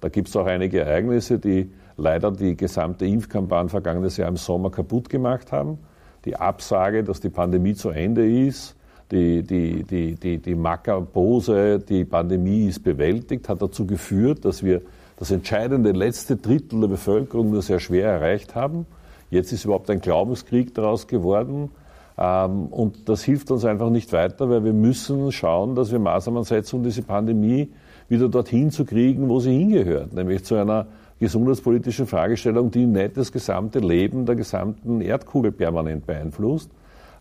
Da 0.00 0.08
gibt 0.08 0.28
es 0.28 0.36
auch 0.36 0.46
einige 0.46 0.80
Ereignisse, 0.80 1.38
die 1.38 1.70
leider 2.00 2.32
die 2.32 2.56
gesamte 2.56 3.06
Impfkampagne 3.06 3.68
vergangenes 3.68 4.16
Jahr 4.16 4.28
im 4.28 4.36
Sommer 4.36 4.70
kaputt 4.70 5.08
gemacht 5.08 5.52
haben. 5.52 5.78
Die 6.24 6.36
Absage, 6.36 7.04
dass 7.04 7.20
die 7.20 7.30
Pandemie 7.30 7.74
zu 7.74 7.90
Ende 7.90 8.28
ist, 8.28 8.76
die, 9.10 9.42
die, 9.42 9.82
die, 9.84 10.14
die, 10.14 10.38
die 10.38 10.54
Mackerbose, 10.54 11.78
die 11.80 12.04
Pandemie 12.04 12.66
ist 12.66 12.82
bewältigt, 12.84 13.48
hat 13.48 13.60
dazu 13.60 13.86
geführt, 13.86 14.44
dass 14.44 14.62
wir 14.62 14.82
das 15.16 15.30
entscheidende 15.30 15.92
letzte 15.92 16.36
Drittel 16.36 16.80
der 16.80 16.88
Bevölkerung 16.88 17.50
nur 17.50 17.62
sehr 17.62 17.80
schwer 17.80 18.08
erreicht 18.08 18.54
haben. 18.54 18.86
Jetzt 19.30 19.52
ist 19.52 19.64
überhaupt 19.64 19.90
ein 19.90 20.00
Glaubenskrieg 20.00 20.74
daraus 20.74 21.06
geworden. 21.06 21.70
Ähm, 22.16 22.66
und 22.66 23.08
das 23.08 23.22
hilft 23.22 23.50
uns 23.50 23.64
einfach 23.64 23.90
nicht 23.90 24.12
weiter, 24.12 24.48
weil 24.48 24.64
wir 24.64 24.72
müssen 24.72 25.32
schauen, 25.32 25.74
dass 25.74 25.92
wir 25.92 25.98
Maßnahmen 25.98 26.44
setzen, 26.44 26.76
um 26.76 26.84
diese 26.84 27.02
Pandemie 27.02 27.70
wieder 28.08 28.28
dorthin 28.28 28.70
zu 28.70 28.84
kriegen, 28.84 29.28
wo 29.28 29.40
sie 29.40 29.56
hingehört, 29.56 30.12
nämlich 30.12 30.44
zu 30.44 30.56
einer 30.56 30.86
gesundheitspolitischen 31.20 32.06
Fragestellung, 32.06 32.70
die 32.70 32.86
nicht 32.86 33.16
das 33.16 33.30
gesamte 33.30 33.78
Leben 33.78 34.26
der 34.26 34.34
gesamten 34.34 35.00
Erdkugel 35.00 35.52
permanent 35.52 36.06
beeinflusst. 36.06 36.70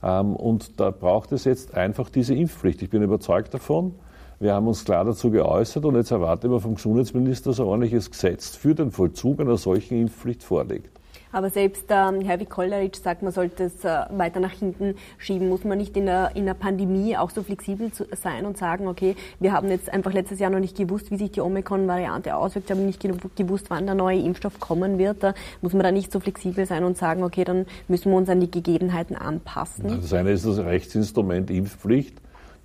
Ähm, 0.01 0.35
und 0.35 0.79
da 0.79 0.89
braucht 0.89 1.31
es 1.33 1.43
jetzt 1.43 1.75
einfach 1.75 2.09
diese 2.09 2.33
Impfpflicht. 2.33 2.81
Ich 2.81 2.89
bin 2.89 3.03
überzeugt 3.03 3.53
davon. 3.53 3.93
Wir 4.39 4.53
haben 4.53 4.67
uns 4.67 4.85
klar 4.85 5.03
dazu 5.03 5.31
geäußert 5.31 5.83
und 5.83 5.95
jetzt 5.95 6.11
erwarten 6.11 6.49
wir 6.49 6.61
vom 6.61 6.75
Gesundheitsminister, 6.75 7.49
dass 7.49 7.59
ein 7.59 7.65
ordentliches 7.65 8.09
Gesetz 8.09 8.55
für 8.55 8.73
den 8.73 8.89
Vollzug 8.89 9.41
einer 9.41 9.57
solchen 9.57 9.99
Impfpflicht 9.99 10.43
vorlegt. 10.43 10.98
Aber 11.31 11.49
selbst 11.49 11.85
ähm, 11.89 12.21
Herr 12.21 12.37
Kolleritsch 12.45 13.01
sagt, 13.01 13.21
man 13.21 13.31
sollte 13.31 13.65
es 13.65 13.83
äh, 13.85 14.05
weiter 14.09 14.39
nach 14.39 14.51
hinten 14.51 14.95
schieben. 15.17 15.49
Muss 15.49 15.63
man 15.63 15.77
nicht 15.77 15.95
in 15.95 16.05
der, 16.05 16.31
in 16.35 16.45
der 16.45 16.53
Pandemie 16.53 17.15
auch 17.17 17.29
so 17.29 17.43
flexibel 17.43 17.91
zu, 17.91 18.05
sein 18.19 18.45
und 18.45 18.57
sagen, 18.57 18.87
okay, 18.87 19.15
wir 19.39 19.51
haben 19.51 19.69
jetzt 19.69 19.91
einfach 19.91 20.13
letztes 20.13 20.39
Jahr 20.39 20.49
noch 20.49 20.59
nicht 20.59 20.77
gewusst, 20.77 21.11
wie 21.11 21.17
sich 21.17 21.31
die 21.31 21.41
Omikron-Variante 21.41 22.35
auswirkt, 22.35 22.71
haben 22.71 22.85
nicht 22.85 23.01
gewusst, 23.35 23.65
wann 23.69 23.85
der 23.85 23.95
neue 23.95 24.19
Impfstoff 24.19 24.59
kommen 24.59 24.97
wird. 24.97 25.23
Da 25.23 25.33
muss 25.61 25.73
man 25.73 25.83
da 25.83 25.91
nicht 25.91 26.11
so 26.11 26.19
flexibel 26.19 26.65
sein 26.65 26.83
und 26.83 26.97
sagen, 26.97 27.23
okay, 27.23 27.43
dann 27.43 27.65
müssen 27.87 28.11
wir 28.11 28.17
uns 28.17 28.29
an 28.29 28.39
die 28.39 28.49
Gegebenheiten 28.49 29.15
anpassen. 29.15 29.87
Das 30.01 30.13
eine 30.13 30.31
ist 30.31 30.45
das 30.45 30.57
Rechtsinstrument 30.59 31.51
Impfpflicht. 31.51 32.19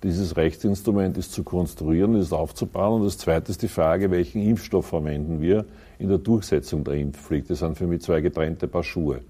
Dieses 0.05 0.37
Rechtsinstrument 0.37 1.17
ist 1.17 1.33
zu 1.33 1.41
konstruieren, 1.41 2.15
ist 2.15 2.31
aufzubauen. 2.31 3.01
Und 3.01 3.07
das 3.07 3.17
zweite 3.17 3.49
ist 3.49 3.63
die 3.63 3.67
Frage, 3.67 4.11
welchen 4.11 4.39
Impfstoff 4.39 4.85
verwenden 4.85 5.41
wir 5.41 5.65
in 5.97 6.09
der 6.09 6.19
Durchsetzung 6.19 6.83
der 6.83 6.93
Impfpflicht. 6.93 7.49
Das 7.49 7.57
sind 7.57 7.75
für 7.75 7.87
mich 7.87 8.03
zwei 8.03 8.21
getrennte 8.21 8.67
Paar 8.67 8.83
Schuhe. 8.83 9.21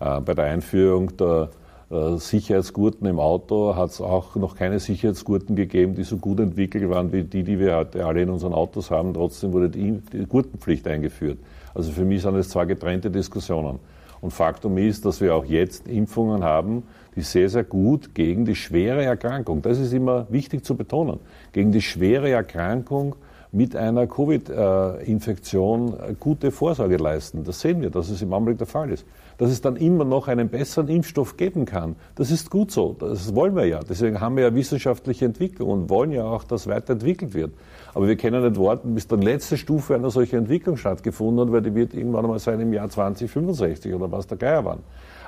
Äh, 0.00 0.20
bei 0.22 0.34
der 0.34 0.46
Einführung 0.46 1.16
der 1.16 1.50
äh, 1.92 2.16
Sicherheitsgurten 2.16 3.06
im 3.06 3.20
Auto 3.20 3.76
hat 3.76 3.90
es 3.90 4.00
auch 4.00 4.34
noch 4.34 4.56
keine 4.56 4.80
Sicherheitsgurten 4.80 5.54
gegeben, 5.54 5.94
die 5.94 6.02
so 6.02 6.16
gut 6.16 6.40
entwickelt 6.40 6.90
waren 6.90 7.12
wie 7.12 7.22
die, 7.22 7.44
die 7.44 7.60
wir 7.60 7.76
heute 7.76 8.04
alle 8.04 8.22
in 8.22 8.30
unseren 8.30 8.52
Autos 8.52 8.90
haben. 8.90 9.14
Trotzdem 9.14 9.52
wurde 9.52 9.70
die, 9.70 10.02
die 10.12 10.26
Gurtenpflicht 10.26 10.88
eingeführt. 10.88 11.38
Also 11.72 11.92
für 11.92 12.04
mich 12.04 12.22
sind 12.22 12.34
es 12.34 12.48
zwei 12.48 12.64
getrennte 12.64 13.12
Diskussionen. 13.12 13.78
Und 14.20 14.32
Faktum 14.32 14.78
ist, 14.78 15.04
dass 15.04 15.20
wir 15.20 15.34
auch 15.34 15.44
jetzt 15.44 15.88
Impfungen 15.88 16.42
haben, 16.42 16.84
die 17.14 17.22
sehr, 17.22 17.48
sehr 17.48 17.64
gut 17.64 18.14
gegen 18.14 18.44
die 18.44 18.54
schwere 18.54 19.04
Erkrankung, 19.04 19.62
das 19.62 19.78
ist 19.78 19.92
immer 19.92 20.26
wichtig 20.30 20.64
zu 20.64 20.76
betonen, 20.76 21.20
gegen 21.52 21.72
die 21.72 21.82
schwere 21.82 22.30
Erkrankung 22.30 23.16
mit 23.52 23.76
einer 23.76 24.06
Covid-Infektion 24.06 25.94
gute 26.20 26.50
Vorsorge 26.50 26.96
leisten. 26.96 27.44
Das 27.44 27.60
sehen 27.60 27.80
wir, 27.80 27.90
dass 27.90 28.10
es 28.10 28.22
im 28.22 28.32
Augenblick 28.32 28.58
der 28.58 28.66
Fall 28.66 28.90
ist 28.90 29.04
dass 29.38 29.50
es 29.50 29.60
dann 29.60 29.76
immer 29.76 30.04
noch 30.04 30.28
einen 30.28 30.48
besseren 30.48 30.88
Impfstoff 30.88 31.36
geben 31.36 31.64
kann. 31.64 31.96
Das 32.14 32.30
ist 32.30 32.50
gut 32.50 32.70
so, 32.70 32.96
das 32.98 33.34
wollen 33.34 33.54
wir 33.54 33.66
ja. 33.66 33.80
Deswegen 33.80 34.20
haben 34.20 34.36
wir 34.36 34.44
ja 34.44 34.54
wissenschaftliche 34.54 35.24
Entwicklung 35.24 35.70
und 35.70 35.90
wollen 35.90 36.12
ja 36.12 36.24
auch, 36.24 36.44
dass 36.44 36.66
weiterentwickelt 36.66 37.34
wird. 37.34 37.52
Aber 37.94 38.08
wir 38.08 38.16
können 38.16 38.42
nicht 38.42 38.60
warten, 38.60 38.94
bis 38.94 39.06
die 39.06 39.16
letzte 39.16 39.56
Stufe 39.56 39.94
einer 39.94 40.10
solchen 40.10 40.36
Entwicklung 40.36 40.76
stattgefunden 40.76 41.46
hat, 41.46 41.52
weil 41.52 41.62
die 41.62 41.74
wird 41.74 41.94
irgendwann 41.94 42.24
einmal 42.24 42.38
sein 42.38 42.60
im 42.60 42.72
Jahr 42.72 42.88
2065 42.88 43.92
oder 43.94 44.10
was 44.10 44.26
der 44.26 44.38
Geier 44.38 44.64
waren. 44.64 44.80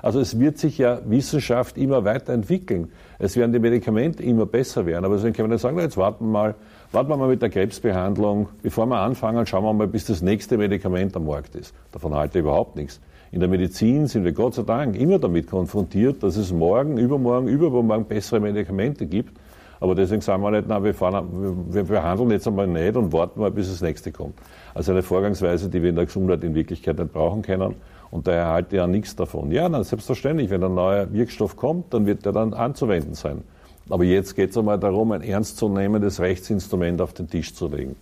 Also 0.03 0.21
es 0.21 0.39
wird 0.39 0.59
sich 0.59 0.79
ja 0.79 1.01
Wissenschaft 1.05 1.77
immer 1.77 2.05
weiterentwickeln. 2.05 2.93
Es 3.19 3.37
werden 3.37 3.53
die 3.53 3.59
Medikamente 3.59 4.23
immer 4.23 4.47
besser 4.47 4.87
werden. 4.87 5.05
Aber 5.05 5.17
deswegen 5.17 5.35
können 5.35 5.49
wir 5.49 5.55
nicht 5.55 5.63
sagen, 5.63 5.79
jetzt 5.79 5.97
warten 5.97 6.27
wir 6.27 6.31
mal, 6.31 6.55
warten 6.93 7.11
wir 7.11 7.17
mal 7.17 7.29
mit 7.29 7.43
der 7.43 7.51
Krebsbehandlung, 7.51 8.49
bevor 8.63 8.87
wir 8.87 8.99
anfangen, 8.99 9.47
schauen 9.47 9.65
wir 9.65 9.73
mal, 9.73 9.89
bis 9.89 10.07
das 10.07 10.23
nächste 10.23 10.57
Medikament 10.57 11.17
am 11.17 11.27
Markt 11.27 11.55
ist. 11.57 11.75
Davon 11.93 12.15
halte 12.15 12.39
ich 12.39 12.45
überhaupt 12.45 12.77
nichts. 12.77 13.01
In 13.31 13.41
der 13.41 13.49
Medizin 13.49 14.07
sind 14.07 14.25
wir 14.25 14.33
Gott 14.33 14.55
sei 14.55 14.63
Dank 14.63 14.97
immer 14.97 15.19
damit 15.19 15.49
konfrontiert, 15.49 16.23
dass 16.23 16.37
es 16.37 16.53
morgen, 16.53 16.97
übermorgen, 16.97 17.49
übermorgen 17.49 18.07
bessere 18.07 18.41
Medikamente 18.41 19.07
gibt. 19.07 19.37
Aber 19.81 19.95
deswegen 19.95 20.23
sagen 20.23 20.43
wir 20.43 20.51
nicht, 20.51 20.65
na, 20.67 20.83
wir, 20.83 20.95
fahren, 20.95 21.67
wir 21.71 21.85
behandeln 21.85 22.31
jetzt 22.31 22.49
einmal 22.49 22.67
nicht 22.67 22.97
und 22.97 23.13
warten 23.13 23.41
mal, 23.41 23.51
bis 23.51 23.69
das 23.69 23.81
nächste 23.81 24.11
kommt. 24.11 24.35
Also 24.75 24.93
eine 24.93 25.03
Vorgangsweise, 25.03 25.69
die 25.69 25.83
wir 25.83 25.91
in 25.91 25.97
der 25.97 26.07
Gesundheit 26.07 26.43
in 26.43 26.55
Wirklichkeit 26.55 26.99
nicht 26.99 27.13
brauchen 27.13 27.43
können. 27.43 27.75
Und 28.11 28.27
daher 28.27 28.47
halte 28.47 28.77
ich 28.77 28.81
ja 28.81 28.87
nichts 28.87 29.17
davon. 29.17 29.51
Ja, 29.51 29.69
dann 29.69 29.85
selbstverständlich, 29.85 30.51
wenn 30.51 30.65
ein 30.65 30.75
neuer 30.75 31.13
Wirkstoff 31.13 31.57
kommt, 31.57 31.93
dann 31.93 32.07
wird 32.07 32.25
der 32.25 32.33
dann 32.33 32.55
anzuwenden 32.55 33.15
sein. 33.15 33.43
Aber 33.91 34.05
jetzt 34.05 34.35
geht 34.35 34.51
es 34.51 34.59
einmal 34.59 34.79
darum, 34.79 35.13
ein 35.13 35.23
ernstzunehmendes 35.23 36.21
Rechtsinstrument 36.21 37.01
auf 37.01 37.13
den 37.13 37.29
Tisch 37.29 37.55
zu 37.55 37.69
legen. 37.69 37.97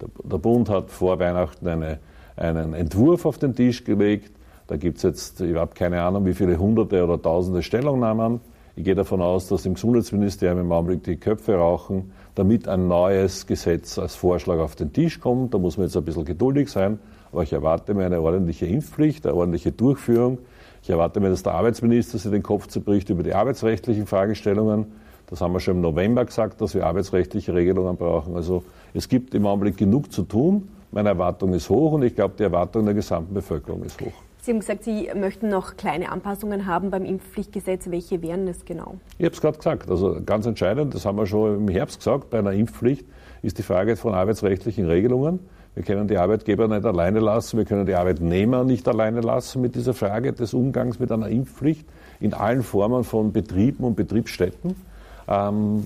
Der, 0.00 0.08
der 0.24 0.38
Bund 0.38 0.68
hat 0.68 0.90
vor 0.90 1.18
Weihnachten 1.18 1.66
eine, 1.68 1.98
einen 2.36 2.74
Entwurf 2.74 3.26
auf 3.26 3.38
den 3.38 3.54
Tisch 3.54 3.84
gelegt. 3.84 4.32
Da 4.66 4.76
gibt 4.76 4.98
es 4.98 5.02
jetzt, 5.04 5.40
ich 5.40 5.54
habe 5.56 5.74
keine 5.74 6.02
Ahnung, 6.02 6.26
wie 6.26 6.34
viele 6.34 6.58
hunderte 6.58 7.04
oder 7.04 7.20
tausende 7.20 7.62
Stellungnahmen. 7.62 8.40
Ich 8.74 8.84
gehe 8.84 8.94
davon 8.94 9.22
aus, 9.22 9.48
dass 9.48 9.64
im 9.64 9.74
Gesundheitsministerium 9.74 10.58
im 10.58 10.72
Augenblick 10.72 11.02
die 11.04 11.16
Köpfe 11.16 11.54
rauchen, 11.54 12.12
damit 12.34 12.68
ein 12.68 12.88
neues 12.88 13.46
Gesetz 13.46 13.98
als 13.98 14.14
Vorschlag 14.16 14.58
auf 14.58 14.76
den 14.76 14.92
Tisch 14.92 15.18
kommt. 15.18 15.54
Da 15.54 15.58
muss 15.58 15.78
man 15.78 15.86
jetzt 15.86 15.96
ein 15.96 16.04
bisschen 16.04 16.26
geduldig 16.26 16.68
sein. 16.68 16.98
Aber 17.32 17.42
ich 17.42 17.52
erwarte 17.52 17.94
mir 17.94 18.06
eine 18.06 18.20
ordentliche 18.20 18.66
Impfpflicht, 18.66 19.26
eine 19.26 19.34
ordentliche 19.34 19.72
Durchführung. 19.72 20.38
Ich 20.82 20.90
erwarte 20.90 21.20
mir, 21.20 21.30
dass 21.30 21.42
der 21.42 21.54
Arbeitsminister 21.54 22.18
sich 22.18 22.30
den 22.30 22.42
Kopf 22.42 22.68
zerbricht 22.68 23.10
über 23.10 23.22
die 23.22 23.34
arbeitsrechtlichen 23.34 24.06
Fragestellungen. 24.06 24.86
Das 25.26 25.40
haben 25.40 25.52
wir 25.52 25.60
schon 25.60 25.76
im 25.76 25.80
November 25.80 26.24
gesagt, 26.24 26.60
dass 26.60 26.74
wir 26.74 26.86
arbeitsrechtliche 26.86 27.52
Regelungen 27.54 27.96
brauchen. 27.96 28.36
Also 28.36 28.62
es 28.94 29.08
gibt 29.08 29.34
im 29.34 29.46
Augenblick 29.46 29.76
genug 29.76 30.12
zu 30.12 30.22
tun. 30.22 30.68
Meine 30.92 31.08
Erwartung 31.08 31.52
ist 31.52 31.68
hoch 31.68 31.92
und 31.92 32.02
ich 32.02 32.14
glaube, 32.14 32.34
die 32.38 32.44
Erwartung 32.44 32.84
der 32.84 32.94
gesamten 32.94 33.34
Bevölkerung 33.34 33.82
ist 33.82 34.00
hoch. 34.00 34.12
Sie 34.40 34.52
haben 34.52 34.60
gesagt, 34.60 34.84
Sie 34.84 35.10
möchten 35.16 35.48
noch 35.48 35.76
kleine 35.76 36.12
Anpassungen 36.12 36.66
haben 36.66 36.90
beim 36.90 37.04
Impfpflichtgesetz. 37.04 37.90
Welche 37.90 38.22
wären 38.22 38.46
das 38.46 38.64
genau? 38.64 38.98
Ich 39.18 39.24
habe 39.24 39.34
es 39.34 39.40
gerade 39.40 39.56
gesagt. 39.56 39.90
Also 39.90 40.20
ganz 40.24 40.46
entscheidend, 40.46 40.94
das 40.94 41.04
haben 41.04 41.18
wir 41.18 41.26
schon 41.26 41.56
im 41.56 41.68
Herbst 41.68 41.98
gesagt, 41.98 42.30
bei 42.30 42.38
einer 42.38 42.52
Impfpflicht 42.52 43.04
ist 43.42 43.58
die 43.58 43.64
Frage 43.64 43.96
von 43.96 44.14
arbeitsrechtlichen 44.14 44.86
Regelungen. 44.86 45.40
Wir 45.76 45.84
können 45.84 46.08
die 46.08 46.16
Arbeitgeber 46.16 46.66
nicht 46.66 46.84
alleine 46.84 47.20
lassen, 47.20 47.58
wir 47.58 47.64
können 47.64 47.86
die 47.86 47.94
Arbeitnehmer 47.94 48.64
nicht 48.64 48.88
alleine 48.88 49.20
lassen 49.20 49.62
mit 49.62 49.76
dieser 49.76 49.94
Frage 49.94 50.32
des 50.32 50.52
Umgangs 50.52 50.98
mit 50.98 51.12
einer 51.12 51.28
Impfpflicht 51.28 51.86
in 52.18 52.34
allen 52.34 52.62
Formen 52.64 53.04
von 53.04 53.32
Betrieben 53.32 53.84
und 53.84 53.94
Betriebsstätten. 53.94 54.74
Ähm, 55.28 55.84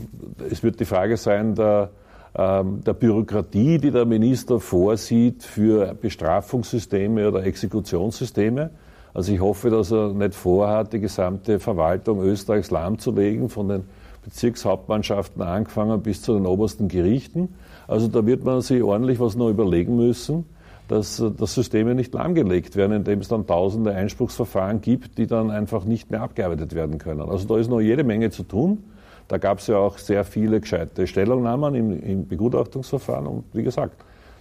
es 0.51 0.63
wird 0.63 0.81
die 0.81 0.85
Frage 0.87 1.19
sein 1.19 1.55
der 1.55 1.91
ähm, 2.37 2.83
der 2.85 2.93
Bürokratie, 2.93 3.79
die 3.79 3.91
der 3.91 4.05
Minister 4.05 4.61
vorsieht 4.61 5.43
für 5.43 5.95
Bestrafungssysteme 5.95 7.27
oder 7.27 7.45
Exekutionssysteme. 7.45 8.71
Also 9.13 9.33
ich 9.33 9.41
hoffe, 9.41 9.71
dass 9.71 9.91
er 9.91 10.11
nicht 10.11 10.35
vorhat, 10.35 10.93
die 10.93 11.01
gesamte 11.01 11.59
Verwaltung 11.59 12.23
Österreichs 12.23 12.71
lahmzulegen, 12.71 13.49
von 13.49 13.69
den 13.69 13.85
Bezirkshauptmannschaften 14.23 15.43
angefangen 15.43 16.01
bis 16.03 16.23
zu 16.23 16.35
den 16.35 16.47
obersten 16.47 16.87
Gerichten. 16.87 17.49
Also 17.91 18.07
da 18.07 18.25
wird 18.25 18.45
man 18.45 18.61
sich 18.61 18.83
ordentlich 18.85 19.19
was 19.19 19.35
noch 19.35 19.49
überlegen 19.49 19.97
müssen, 19.97 20.45
dass, 20.87 21.23
dass 21.37 21.55
Systeme 21.55 21.97
nicht 21.97 22.15
lahmgelegt 22.15 22.77
werden, 22.77 22.93
indem 22.93 23.19
es 23.19 23.27
dann 23.27 23.49
tausende 23.49 23.93
Einspruchsverfahren 23.93 24.81
gibt, 24.81 25.19
die 25.19 25.27
dann 25.27 25.51
einfach 25.51 25.85
nicht 25.85 26.09
mehr 26.09 26.23
abgearbeitet 26.23 26.73
werden 26.77 26.99
können. 26.99 27.29
Also 27.29 27.49
da 27.49 27.59
ist 27.59 27.69
noch 27.69 27.81
jede 27.81 28.05
Menge 28.05 28.31
zu 28.31 28.45
tun. 28.45 28.85
Da 29.27 29.39
gab 29.39 29.59
es 29.59 29.67
ja 29.67 29.77
auch 29.77 29.99
sehr 29.99 30.23
viele 30.23 30.61
gescheite 30.61 31.09
Stellungnahmen 31.09 31.75
im, 31.75 32.01
im 32.01 32.29
Begutachtungsverfahren. 32.29 33.27
Und 33.27 33.45
wie 33.53 33.65
gesagt, 33.65 33.97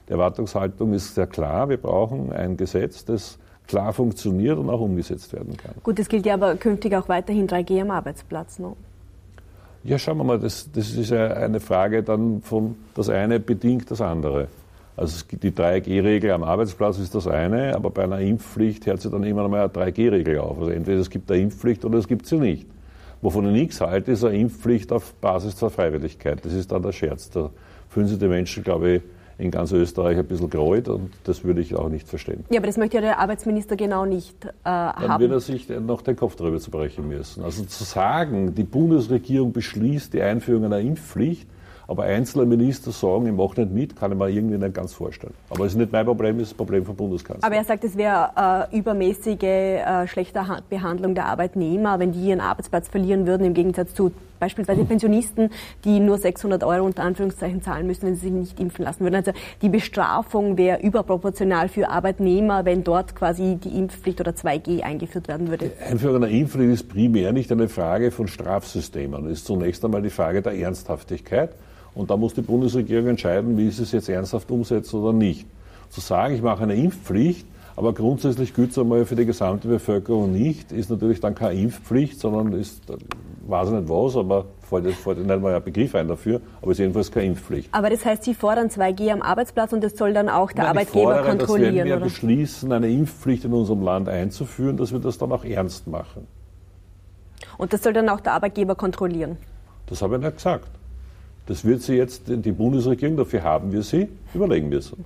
die 0.08 0.12
Erwartungshaltung 0.12 0.94
ist 0.94 1.16
sehr 1.16 1.28
klar. 1.28 1.70
Wir 1.70 1.78
brauchen 1.78 2.32
ein 2.32 2.56
Gesetz, 2.56 3.04
das 3.04 3.40
klar 3.68 3.94
funktioniert 3.94 4.60
und 4.60 4.70
auch 4.70 4.82
umgesetzt 4.82 5.34
werden 5.34 5.58
kann. 5.58 5.74
Gut, 5.82 5.98
es 5.98 6.08
gilt 6.08 6.28
ja 6.28 6.36
aber 6.36 6.56
künftig 6.56 6.96
auch 6.96 7.10
weiterhin 7.10 7.48
3G 7.48 7.82
am 7.82 7.90
Arbeitsplatz. 7.90 8.60
No? 8.60 8.78
Ja, 9.84 9.98
schauen 9.98 10.18
wir 10.18 10.26
mal, 10.26 10.40
das, 10.40 10.70
das 10.72 10.92
ist 10.92 11.10
ja 11.12 11.28
eine 11.28 11.62
Frage 11.62 12.04
dann 12.04 12.42
von, 12.42 12.76
das 12.96 13.08
eine 13.10 13.40
bedingt 13.40 13.90
das 13.90 14.02
andere. 14.02 14.50
Also 14.98 15.24
die 15.32 15.52
3G-Regel 15.52 16.32
am 16.32 16.44
Arbeitsplatz 16.44 17.00
ist 17.00 17.16
das 17.16 17.26
eine, 17.28 17.74
aber 17.74 17.90
bei 17.90 18.04
einer 18.04 18.20
Impfpflicht 18.20 18.86
hört 18.86 19.02
sich 19.02 19.10
dann 19.10 19.24
immer 19.24 19.44
noch 19.44 19.50
mal 19.50 19.62
eine 19.62 19.70
3G-Regel 19.70 20.40
auf. 20.40 20.60
Also 20.60 20.72
entweder 20.72 21.00
es 21.00 21.10
gibt 21.10 21.32
eine 21.32 21.42
Impfpflicht 21.44 21.86
oder 21.86 21.98
es 21.98 22.10
gibt 22.10 22.26
sie 22.26 22.38
nicht. 22.38 22.68
Wovon 23.22 23.46
ich 23.48 23.54
nichts 23.54 23.80
halte, 23.80 24.12
ist 24.12 24.26
eine 24.26 24.38
Impfpflicht 24.38 24.92
auf 24.92 25.14
Basis 25.16 25.56
der 25.56 25.70
Freiwilligkeit. 25.70 26.44
Das 26.44 26.52
ist 26.52 26.70
dann 26.74 26.84
der 26.84 26.92
Scherz. 26.92 27.30
Da 27.30 27.50
fühlen 27.88 28.08
sich 28.08 28.20
die 28.20 28.28
Menschen, 28.28 28.64
glaube 28.64 28.92
ich, 28.92 29.02
in 29.40 29.52
ganz 29.52 29.72
Österreich 29.72 30.18
ein 30.18 30.26
bisschen 30.26 30.50
gereut 30.50 30.90
und 30.90 31.12
das 31.24 31.44
würde 31.44 31.62
ich 31.62 31.76
auch 31.76 31.90
nicht 31.90 32.08
verstehen. 32.08 32.44
Ja, 32.50 32.60
aber 32.60 32.68
das 32.68 32.78
möchte 32.78 32.98
ja 32.98 33.02
der 33.02 33.20
Arbeitsminister 33.20 33.78
genau 33.78 34.06
nicht 34.06 34.46
äh, 34.46 34.50
haben. 34.66 35.08
Dann 35.08 35.20
wird 35.22 35.32
er 35.32 35.40
sich 35.40 35.70
noch 35.70 36.02
den 36.02 36.18
Kopf 36.18 36.36
darüber 36.36 36.60
zerbrechen 36.60 37.08
müssen. 37.08 37.44
Also 37.44 37.64
zu 37.64 37.84
sagen, 37.86 38.54
die 38.54 38.66
Bundesregierung 38.66 39.54
beschließt 39.54 40.14
die 40.14 40.22
Einführung 40.22 40.66
einer 40.66 40.80
Impfpflicht, 40.80 41.48
aber 41.88 42.04
einzelne 42.04 42.46
Minister 42.46 42.92
sagen, 42.92 43.28
ich 43.28 43.34
mache 43.34 43.62
nicht 43.62 43.72
mit, 43.72 43.96
kann 43.96 44.12
ich 44.12 44.18
mir 44.18 44.30
irgendwie 44.30 44.58
nicht 44.58 44.74
ganz 44.76 44.94
vorstellen. 44.94 45.34
Aber 45.50 45.66
es 45.66 45.72
ist 45.72 45.78
nicht 45.78 45.92
mein 45.92 46.06
Problem, 46.06 46.36
es 46.36 46.44
ist 46.44 46.52
das 46.52 46.58
Problem 46.58 46.86
vom 46.86 46.96
Bundeskanzler. 46.96 47.48
Aber 47.48 47.56
er 47.56 47.64
sagt, 47.64 47.84
es 47.86 47.96
wäre 47.98 48.68
äh, 48.72 48.78
übermäßige, 48.78 49.42
äh, 49.42 50.08
schlechte 50.08 50.46
Behandlung 50.70 51.16
der 51.16 51.26
Arbeitnehmer, 51.26 51.98
wenn 51.98 52.12
die 52.12 52.28
ihren 52.28 52.42
Arbeitsplatz 52.42 52.90
verlieren 52.90 53.26
würden, 53.26 53.46
im 53.46 53.54
Gegensatz 53.54 53.94
zu 53.94 54.12
beispielsweise 54.40 54.86
Pensionisten, 54.86 55.50
die 55.84 56.00
nur 56.00 56.18
600 56.18 56.64
Euro 56.64 56.86
unter 56.86 57.04
Anführungszeichen 57.04 57.62
zahlen 57.62 57.88
müssen, 57.88 58.04
wenn 58.08 58.16
sie 58.16 58.22
sich 58.22 58.32
nicht 58.32 58.60
impfen 58.60 58.86
lassen 58.86 59.02
würden. 59.02 59.16
Also 59.16 59.32
die 59.62 59.70
Bestrafung 59.70 60.58
wäre 60.58 60.82
überproportional 60.82 61.70
für 61.70 61.90
Arbeitnehmer, 61.90 62.66
wenn 62.66 62.84
dort 62.84 63.16
quasi 63.16 63.58
die 63.64 63.78
Impfpflicht 63.78 64.20
oder 64.22 64.32
2G 64.32 64.82
eingeführt 64.82 65.28
werden 65.28 65.50
würde. 65.50 65.70
Die 65.70 65.84
Einführung 65.84 66.18
einer 66.18 66.30
Impfpflicht 66.30 66.74
ist 66.74 66.90
primär 66.90 67.34
nicht 67.34 67.52
eine 67.52 67.70
Frage 67.70 68.12
von 68.12 68.28
Strafsystemen. 68.28 69.26
Es 69.26 69.40
ist 69.40 69.46
zunächst 69.46 69.84
einmal 69.84 70.02
die 70.02 70.10
Frage 70.10 70.42
der 70.42 70.54
Ernsthaftigkeit. 70.54 71.52
Und 71.96 72.12
da 72.12 72.18
muss 72.18 72.34
die 72.34 72.42
Bundesregierung 72.42 73.08
entscheiden, 73.08 73.58
wie 73.58 73.70
sie 73.72 73.84
es 73.84 73.92
jetzt 73.92 74.10
ernsthaft 74.10 74.52
umsetzt 74.52 74.94
oder 74.94 75.12
nicht. 75.12 75.48
Zu 75.90 76.02
sagen, 76.02 76.36
ich 76.36 76.42
mache 76.42 76.64
eine 76.64 76.76
Impfpflicht, 76.76 77.48
aber 77.80 77.94
grundsätzlich 77.94 78.54
gilt 78.54 78.72
es 78.72 78.78
einmal 78.78 79.06
für 79.06 79.16
die 79.16 79.26
gesamte 79.26 79.70
Bevölkerung 79.70 80.34
nicht, 80.34 80.74
ist 80.74 80.90
natürlich 80.90 81.22
dann 81.22 81.34
keine 81.34 81.58
Impfpflicht, 81.62 82.20
sondern 82.20 82.52
ist, 82.52 82.84
weiß 83.48 83.70
ich 83.70 83.74
nicht 83.74 83.88
was, 83.88 84.18
aber 84.18 84.48
fällt, 84.70 84.94
fällt 84.96 85.26
nicht 85.26 85.42
mal 85.42 85.56
ein 85.56 85.64
Begriff 85.64 85.96
ein 85.96 86.10
dafür, 86.10 86.42
aber 86.62 86.74
ist 86.74 86.80
jedenfalls 86.80 87.10
keine 87.10 87.28
Impfpflicht. 87.28 87.74
Aber 87.74 87.90
das 87.90 88.04
heißt, 88.04 88.26
Sie 88.26 88.34
fordern 88.34 88.68
2G 88.68 89.14
am 89.14 89.22
Arbeitsplatz 89.22 89.72
und 89.72 89.82
das 89.82 89.96
soll 89.96 90.12
dann 90.12 90.28
auch 90.28 90.52
der 90.52 90.66
Nein, 90.66 90.72
Arbeitgeber 90.72 91.04
fordere, 91.06 91.30
kontrollieren? 91.30 91.76
Dass 91.78 91.86
wir 91.86 91.96
oder? 91.96 92.04
beschließen, 92.04 92.72
eine 92.74 92.90
Impfpflicht 92.90 93.46
in 93.46 93.54
unserem 93.54 93.82
Land 93.82 94.10
einzuführen, 94.10 94.76
dass 94.76 94.92
wir 94.92 95.00
das 95.00 95.18
dann 95.18 95.32
auch 95.32 95.46
ernst 95.46 95.88
machen. 95.88 96.28
Und 97.58 97.72
das 97.72 97.82
soll 97.82 97.94
dann 97.94 98.10
auch 98.10 98.20
der 98.20 98.34
Arbeitgeber 98.34 98.76
kontrollieren? 98.76 99.38
Das 99.86 100.02
habe 100.02 100.18
ich 100.18 100.22
nicht 100.22 100.36
gesagt. 100.36 100.68
Das 101.46 101.64
wird 101.64 101.82
sie 101.82 101.94
jetzt, 101.94 102.24
die 102.28 102.52
Bundesregierung, 102.52 103.16
dafür 103.16 103.42
haben 103.42 103.72
wir 103.72 103.84
sie, 103.84 104.10
überlegen 104.34 104.68
müssen. 104.68 105.06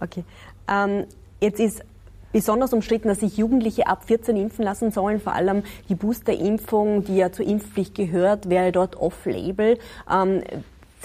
Okay. 0.00 0.24
Ähm, 0.68 1.04
jetzt 1.40 1.60
ist 1.60 1.84
besonders 2.32 2.72
umstritten, 2.72 3.08
dass 3.08 3.20
sich 3.20 3.36
Jugendliche 3.36 3.86
ab 3.86 4.04
14 4.06 4.36
impfen 4.36 4.64
lassen 4.64 4.90
sollen. 4.90 5.20
Vor 5.20 5.34
allem 5.34 5.62
die 5.88 5.94
Boosterimpfung, 5.94 7.04
die 7.04 7.16
ja 7.16 7.30
zur 7.32 7.46
Impfpflicht 7.46 7.94
gehört, 7.94 8.48
wäre 8.48 8.72
dort 8.72 8.96
off-label. 8.96 9.78
Ähm, 10.10 10.42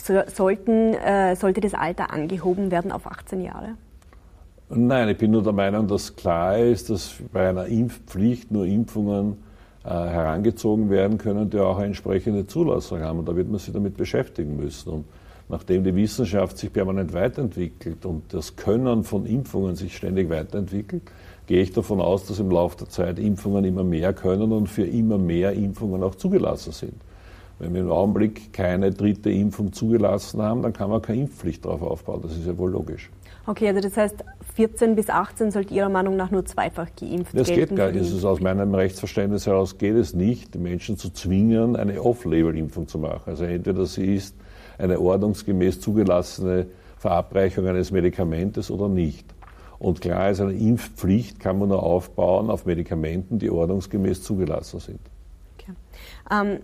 so, 0.02 0.22
sollten, 0.28 0.94
äh, 0.94 1.36
sollte 1.36 1.62
das 1.62 1.74
Alter 1.74 2.12
angehoben 2.12 2.72
werden 2.72 2.92
auf 2.92 3.08
18 3.08 3.42
Jahre? 3.42 3.76
Nein, 4.70 5.10
ich 5.10 5.18
bin 5.18 5.32
nur 5.32 5.44
der 5.44 5.54
Meinung, 5.54 5.88
dass 5.88 6.16
klar 6.16 6.58
ist, 6.58 6.90
dass 6.90 7.16
bei 7.32 7.50
einer 7.50 7.68
Impfpflicht 7.68 8.52
nur 8.52 8.66
Impfungen 8.66 9.38
äh, 9.86 9.90
herangezogen 9.90 10.90
werden 10.90 11.18
können, 11.18 11.50
die 11.50 11.60
auch 11.60 11.78
eine 11.78 11.88
entsprechende 11.88 12.46
Zulassung 12.46 13.00
haben. 13.00 13.20
Und 13.20 13.30
da 13.30 13.36
wird 13.36 13.50
man 13.50 13.60
sich 13.60 13.74
damit 13.74 13.96
beschäftigen 13.96 14.58
müssen. 14.58 14.90
Und 14.90 15.06
nachdem 15.48 15.86
die 15.86 15.96
Wissenschaft 15.96 16.58
sich 16.58 16.74
permanent 16.74 17.14
weiterentwickelt 17.14 18.06
und 18.06 18.34
das 18.34 18.58
Können 18.58 19.06
von 19.06 19.26
Impfungen 19.26 19.76
sich 19.76 19.96
ständig 19.96 20.30
weiterentwickelt, 20.30 21.04
gehe 21.48 21.62
ich 21.62 21.72
davon 21.72 22.00
aus, 22.00 22.26
dass 22.26 22.40
im 22.40 22.52
Laufe 22.52 22.78
der 22.78 22.90
Zeit 22.90 23.18
Impfungen 23.18 23.66
immer 23.66 23.84
mehr 23.84 24.14
können 24.14 24.52
und 24.52 24.68
für 24.68 24.86
immer 24.86 25.18
mehr 25.18 25.54
Impfungen 25.54 26.04
auch 26.04 26.16
zugelassen 26.16 26.74
sind. 26.74 26.96
Wenn 27.60 27.74
wir 27.74 27.82
im 27.82 27.92
Augenblick 27.92 28.54
keine 28.54 28.92
dritte 28.92 29.32
Impfung 29.32 29.74
zugelassen 29.74 30.42
haben, 30.42 30.62
dann 30.62 30.74
kann 30.74 30.92
man 30.92 31.02
keine 31.02 31.22
Impfpflicht 31.22 31.66
darauf 31.66 31.82
aufbauen. 31.82 32.20
Das 32.22 32.34
ist 32.34 32.46
ja 32.46 32.56
wohl 32.58 32.70
logisch. 32.70 33.10
Okay, 33.48 33.70
also 33.70 33.80
das 33.80 33.98
heißt, 33.98 34.24
14 34.56 34.96
bis 34.96 35.10
18 35.10 35.52
sollte 35.52 35.74
Ihrer 35.74 35.90
Meinung 35.90 36.18
nach 36.18 36.30
nur 36.30 36.46
zweifach 36.46 36.88
geimpft 37.00 37.34
werden? 37.34 37.38
Das 37.38 37.48
geht 37.48 37.76
gar 37.76 37.92
nicht. 37.92 38.14
Ist 38.14 38.26
aus 38.26 38.42
meinem 38.42 38.76
Rechtsverständnis 38.76 39.48
heraus 39.48 39.78
geht 39.78 39.96
es 39.96 40.14
nicht, 40.14 40.54
die 40.54 40.60
Menschen 40.60 40.98
zu 40.98 41.10
zwingen, 41.10 41.76
eine 41.76 42.02
Off-Label-Impfung 42.04 42.88
zu 42.88 43.00
machen. 43.00 43.24
Also 43.26 43.46
entweder 43.46 43.86
sie 43.86 44.16
ist 44.16 44.36
eine 44.78 45.00
ordnungsgemäß 45.00 45.80
zugelassene 45.80 46.68
Verabreichung 46.98 47.66
eines 47.68 47.92
Medikamentes 47.92 48.70
oder 48.70 48.90
nicht. 48.90 49.34
Und 49.80 50.02
klar 50.02 50.30
ist, 50.30 50.42
eine 50.42 50.54
Impfpflicht 50.54 51.40
kann 51.40 51.60
man 51.60 51.70
nur 51.70 51.84
aufbauen 51.84 52.50
auf 52.50 52.66
Medikamenten, 52.66 53.40
die 53.40 53.50
ordnungsgemäß 53.50 54.24
zugelassen 54.24 54.80
sind. 54.80 55.00
Okay. 55.58 55.74
Ähm, 56.32 56.60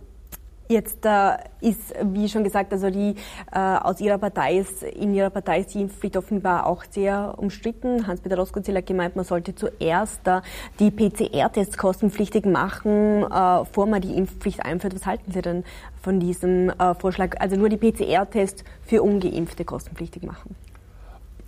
Jetzt 0.70 1.06
äh, 1.06 1.36
ist, 1.60 1.94
wie 2.02 2.30
schon 2.30 2.44
gesagt, 2.44 2.72
also 2.72 2.90
die 2.90 3.16
äh, 3.52 3.60
aus 3.60 4.00
Ihrer 4.00 4.18
Partei 4.18 4.60
ist, 4.60 4.82
in 4.82 5.14
Ihrer 5.14 5.30
Partei 5.30 5.60
ist 5.60 5.74
die 5.74 5.82
Impfpflicht 5.82 6.16
offenbar 6.16 6.66
auch 6.66 6.86
sehr 6.90 7.36
umstritten. 7.38 8.08
Hans-Peter 8.08 8.38
Roskozil 8.38 8.78
hat 8.78 8.86
gemeint, 8.86 9.16
man 9.18 9.26
sollte 9.26 9.54
zuerst 9.54 10.26
äh, 10.26 10.40
die 10.80 10.90
PCR-Tests 10.90 11.78
kostenpflichtig 11.78 12.46
machen, 12.46 13.24
äh, 13.24 13.60
bevor 13.60 13.88
man 13.88 14.02
die 14.02 14.16
Impfpflicht 14.16 14.66
einführt. 14.66 14.96
Was 14.96 15.06
halten 15.06 15.32
Sie 15.34 15.42
denn 15.42 15.66
von 16.02 16.22
diesem 16.22 16.70
äh, 16.70 16.96
Vorschlag? 16.96 17.36
Also 17.40 17.58
nur 17.58 17.68
die 17.68 17.78
PCR-Tests 17.78 18.64
für 18.84 19.04
Ungeimpfte 19.04 19.66
kostenpflichtig 19.66 20.24
machen? 20.24 20.56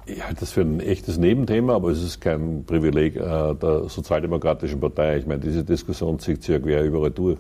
Ich 0.08 0.24
halte 0.24 0.42
das 0.42 0.52
für 0.52 0.62
ein 0.62 0.80
echtes 0.82 1.18
Nebenthema, 1.18 1.76
aber 1.76 1.90
es 1.90 2.04
ist 2.04 2.22
kein 2.22 2.64
Privileg 2.66 3.16
äh, 3.16 3.20
der 3.56 3.90
Sozialdemokratischen 3.90 4.80
Partei. 4.80 5.18
Ich 5.18 5.26
meine, 5.26 5.40
diese 5.40 5.64
Diskussion 5.64 6.20
zieht 6.20 6.44
sich 6.44 6.54
ja 6.54 6.60
quer 6.60 6.84
überall 6.84 7.10
durch. 7.10 7.40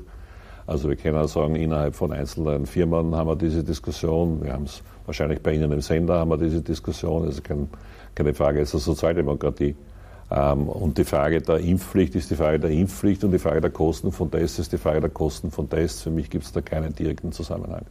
Also 0.65 0.89
wir 0.89 0.95
können 0.95 1.17
auch 1.17 1.27
sagen, 1.27 1.55
innerhalb 1.55 1.95
von 1.95 2.11
einzelnen 2.11 2.65
Firmen 2.65 3.15
haben 3.15 3.27
wir 3.27 3.35
diese 3.35 3.63
Diskussion. 3.63 4.43
Wir 4.43 4.53
haben 4.53 4.63
es 4.63 4.81
wahrscheinlich 5.05 5.41
bei 5.41 5.53
Ihnen 5.53 5.71
im 5.71 5.81
Sender 5.81 6.15
haben 6.15 6.29
wir 6.29 6.39
diese 6.39 6.61
Diskussion. 6.61 7.25
Also 7.25 7.43
kein, 7.43 7.69
keine 8.15 8.33
Frage 8.33 8.61
ist 8.61 8.73
der 8.73 8.79
Sozialdemokratie. 8.79 9.75
Ähm, 10.31 10.67
und 10.67 10.97
die 10.97 11.03
Frage 11.03 11.41
der 11.41 11.59
Impfpflicht 11.59 12.15
ist 12.15 12.31
die 12.31 12.35
Frage 12.35 12.59
der 12.59 12.71
Impfpflicht 12.71 13.23
und 13.23 13.31
die 13.31 13.37
Frage 13.37 13.61
der 13.61 13.69
Kosten 13.69 14.11
von 14.11 14.31
Tests 14.31 14.57
ist 14.57 14.73
die 14.73 14.79
Frage 14.79 15.01
der 15.01 15.11
Kosten 15.11 15.51
von 15.51 15.69
Tests. 15.69 16.01
Für 16.01 16.09
mich 16.09 16.31
gibt 16.31 16.45
es 16.45 16.51
da 16.51 16.61
keinen 16.61 16.95
direkten 16.95 17.31
Zusammenhang. 17.31 17.85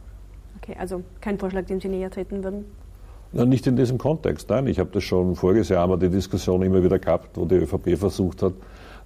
Okay, 0.61 0.75
also 0.77 1.01
kein 1.21 1.39
Vorschlag, 1.39 1.65
dem 1.65 1.79
Sie 1.79 1.87
näher 1.87 2.11
treten 2.11 2.43
würden? 2.43 2.65
Na, 3.37 3.43
nicht 3.43 3.67
in 3.67 3.75
diesem 3.75 3.97
Kontext. 3.97 4.49
Nein, 4.49 4.65
ich 4.67 4.79
habe 4.79 4.91
das 4.93 5.03
schon 5.03 5.35
voriges 5.35 5.67
Jahr 5.67 5.89
wir 5.89 5.97
die 5.97 6.07
Diskussion 6.07 6.61
immer 6.61 6.81
wieder 6.81 6.99
gehabt, 6.99 7.31
wo 7.35 7.43
die 7.43 7.55
ÖVP 7.55 7.97
versucht 7.97 8.41
hat, 8.41 8.53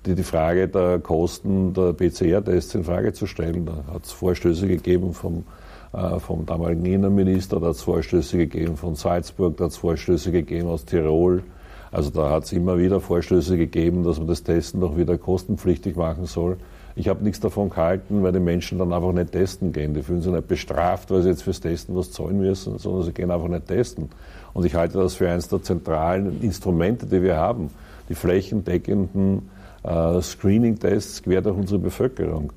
die, 0.05 0.13
die 0.13 0.21
Frage 0.21 0.67
der 0.67 0.99
Kosten 0.99 1.73
der 1.73 1.93
PCR-Tests 1.93 2.75
in 2.75 2.83
Frage 2.83 3.11
zu 3.11 3.25
stellen. 3.25 3.65
Da 3.65 3.91
hat 3.91 4.05
es 4.05 4.11
Vorstöße 4.11 4.67
gegeben 4.67 5.15
vom, 5.15 5.45
äh, 5.93 6.19
vom 6.19 6.45
damaligen 6.45 6.85
Innenminister, 6.85 7.59
da 7.59 7.69
hat 7.69 7.75
es 7.77 7.81
Vorstöße 7.81 8.37
gegeben 8.37 8.77
von 8.77 8.93
Salzburg, 8.93 9.57
da 9.57 9.63
hat 9.63 9.71
es 9.71 9.77
Vorstöße 9.77 10.31
gegeben 10.31 10.67
aus 10.67 10.85
Tirol. 10.85 11.41
Also 11.89 12.11
da 12.11 12.29
hat 12.29 12.43
es 12.43 12.51
immer 12.51 12.77
wieder 12.77 13.01
Vorstöße 13.01 13.57
gegeben, 13.57 14.03
dass 14.03 14.19
man 14.19 14.27
das 14.27 14.43
Testen 14.43 14.79
doch 14.79 14.95
wieder 14.95 15.17
kostenpflichtig 15.17 15.95
machen 15.95 16.27
soll. 16.27 16.57
Ich 16.95 17.07
habe 17.07 17.23
nichts 17.23 17.39
davon 17.39 17.69
gehalten, 17.69 18.23
weil 18.23 18.31
die 18.31 18.39
Menschen 18.39 18.79
dann 18.79 18.91
einfach 18.91 19.11
nicht 19.11 19.31
testen 19.31 19.71
gehen. 19.71 19.93
Die 19.93 20.01
fühlen 20.01 20.21
sich 20.21 20.31
nicht 20.31 20.47
bestraft, 20.47 21.11
weil 21.11 21.21
sie 21.21 21.29
jetzt 21.29 21.43
fürs 21.43 21.59
Testen 21.59 21.95
was 21.95 22.11
zahlen 22.11 22.39
müssen, 22.39 22.77
sondern 22.77 23.03
sie 23.03 23.13
gehen 23.13 23.31
einfach 23.31 23.47
nicht 23.47 23.67
testen. 23.67 24.09
Und 24.53 24.65
ich 24.65 24.75
halte 24.75 24.97
das 24.97 25.15
für 25.15 25.29
eines 25.29 25.47
der 25.47 25.61
zentralen 25.61 26.41
Instrumente, 26.41 27.05
die 27.05 27.21
wir 27.21 27.37
haben, 27.37 27.69
die 28.09 28.15
flächendeckenden 28.15 29.49
äh, 29.83 30.21
Screening-Tests 30.21 31.23
quer 31.23 31.41
durch 31.41 31.55
unsere 31.55 31.79
Bevölkerung. 31.79 32.51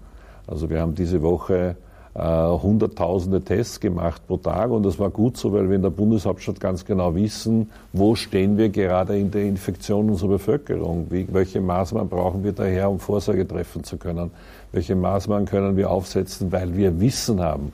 Also 0.46 0.68
wir 0.70 0.80
haben 0.80 0.94
diese 0.94 1.22
Woche 1.22 1.76
äh, 2.14 2.20
hunderttausende 2.22 3.40
Tests 3.40 3.80
gemacht 3.80 4.26
pro 4.26 4.36
Tag 4.36 4.70
und 4.70 4.84
das 4.84 4.98
war 4.98 5.10
gut 5.10 5.36
so, 5.36 5.52
weil 5.52 5.68
wir 5.68 5.76
in 5.76 5.82
der 5.82 5.90
Bundeshauptstadt 5.90 6.60
ganz 6.60 6.84
genau 6.84 7.14
wissen, 7.14 7.70
wo 7.92 8.14
stehen 8.14 8.58
wir 8.58 8.68
gerade 8.68 9.18
in 9.18 9.30
der 9.30 9.44
Infektion 9.44 10.10
unserer 10.10 10.30
Bevölkerung, 10.30 11.06
Wie, 11.10 11.26
welche 11.32 11.60
Maßnahmen 11.60 12.08
brauchen 12.08 12.44
wir 12.44 12.52
daher, 12.52 12.90
um 12.90 12.98
Vorsorge 12.98 13.48
treffen 13.48 13.82
zu 13.82 13.96
können, 13.96 14.30
welche 14.72 14.94
Maßnahmen 14.94 15.46
können 15.46 15.76
wir 15.76 15.90
aufsetzen, 15.90 16.52
weil 16.52 16.76
wir 16.76 17.00
Wissen 17.00 17.40
haben. 17.40 17.72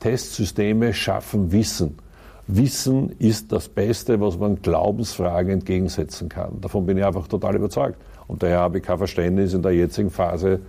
Testsysteme 0.00 0.92
schaffen 0.92 1.52
Wissen. 1.52 1.98
Wissen 2.48 3.10
ist 3.18 3.50
das 3.50 3.68
Beste, 3.68 4.20
was 4.20 4.38
man 4.38 4.62
Glaubensfragen 4.62 5.52
entgegensetzen 5.52 6.28
kann. 6.28 6.60
Davon 6.60 6.86
bin 6.86 6.98
ich 6.98 7.04
einfach 7.04 7.26
total 7.26 7.56
überzeugt. 7.56 7.96
Und 8.28 8.42
daher 8.42 8.60
habe 8.60 8.78
ich 8.78 8.84
kein 8.84 8.98
Verständnis 8.98 9.54
in 9.54 9.62
der 9.62 9.72
jetzigen 9.72 10.10
Phase, 10.10 10.60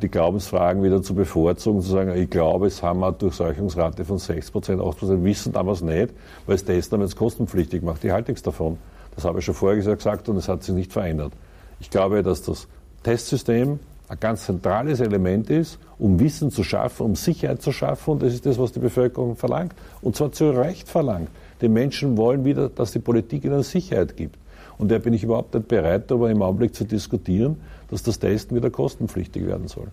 die 0.00 0.08
Glaubensfragen 0.08 0.82
wieder 0.82 1.02
zu 1.02 1.14
bevorzugen, 1.14 1.80
zu 1.80 1.90
sagen, 1.90 2.14
ich 2.14 2.28
glaube, 2.28 2.66
es 2.66 2.82
haben 2.82 3.00
wir 3.00 3.06
eine 3.06 3.16
Durchseuchungsrate 3.16 4.04
von 4.04 4.18
6 4.18 4.50
Prozent, 4.50 4.82
8 4.82 4.98
Prozent, 4.98 5.24
wissen 5.24 5.52
damals 5.52 5.80
nicht, 5.80 6.12
weil 6.46 6.56
es 6.56 6.64
Testen 6.64 7.00
jetzt 7.00 7.16
kostenpflichtig 7.16 7.82
macht. 7.82 8.04
Ich 8.04 8.10
halte 8.10 8.30
nichts 8.30 8.42
davon. 8.42 8.76
Das 9.14 9.24
habe 9.24 9.38
ich 9.38 9.44
schon 9.44 9.54
vorher 9.54 9.76
gesagt 9.82 10.28
und 10.28 10.36
es 10.36 10.48
hat 10.48 10.62
sich 10.62 10.74
nicht 10.74 10.92
verändert. 10.92 11.32
Ich 11.80 11.90
glaube, 11.90 12.22
dass 12.22 12.42
das 12.42 12.68
Testsystem 13.02 13.78
ein 14.08 14.20
ganz 14.20 14.44
zentrales 14.44 15.00
Element 15.00 15.48
ist, 15.48 15.78
um 15.98 16.20
Wissen 16.20 16.50
zu 16.50 16.64
schaffen, 16.64 17.06
um 17.06 17.14
Sicherheit 17.16 17.62
zu 17.62 17.72
schaffen. 17.72 18.10
Und 18.10 18.22
das 18.22 18.34
ist 18.34 18.44
das, 18.44 18.58
was 18.58 18.72
die 18.72 18.78
Bevölkerung 18.78 19.36
verlangt. 19.36 19.74
Und 20.02 20.16
zwar 20.16 20.32
zu 20.32 20.50
Recht 20.50 20.88
verlangt. 20.88 21.28
Die 21.62 21.68
Menschen 21.68 22.16
wollen 22.18 22.44
wieder, 22.44 22.68
dass 22.68 22.92
die 22.92 22.98
Politik 22.98 23.44
ihnen 23.44 23.62
Sicherheit 23.62 24.16
gibt. 24.16 24.36
Und 24.82 24.90
da 24.90 24.98
bin 24.98 25.12
ich 25.12 25.22
überhaupt 25.22 25.54
nicht 25.54 25.68
bereit, 25.68 26.10
darüber 26.10 26.28
im 26.28 26.42
Augenblick 26.42 26.74
zu 26.74 26.82
diskutieren, 26.82 27.56
dass 27.88 28.02
das 28.02 28.18
Testen 28.18 28.56
wieder 28.56 28.68
kostenpflichtig 28.68 29.46
werden 29.46 29.68
soll. 29.68 29.86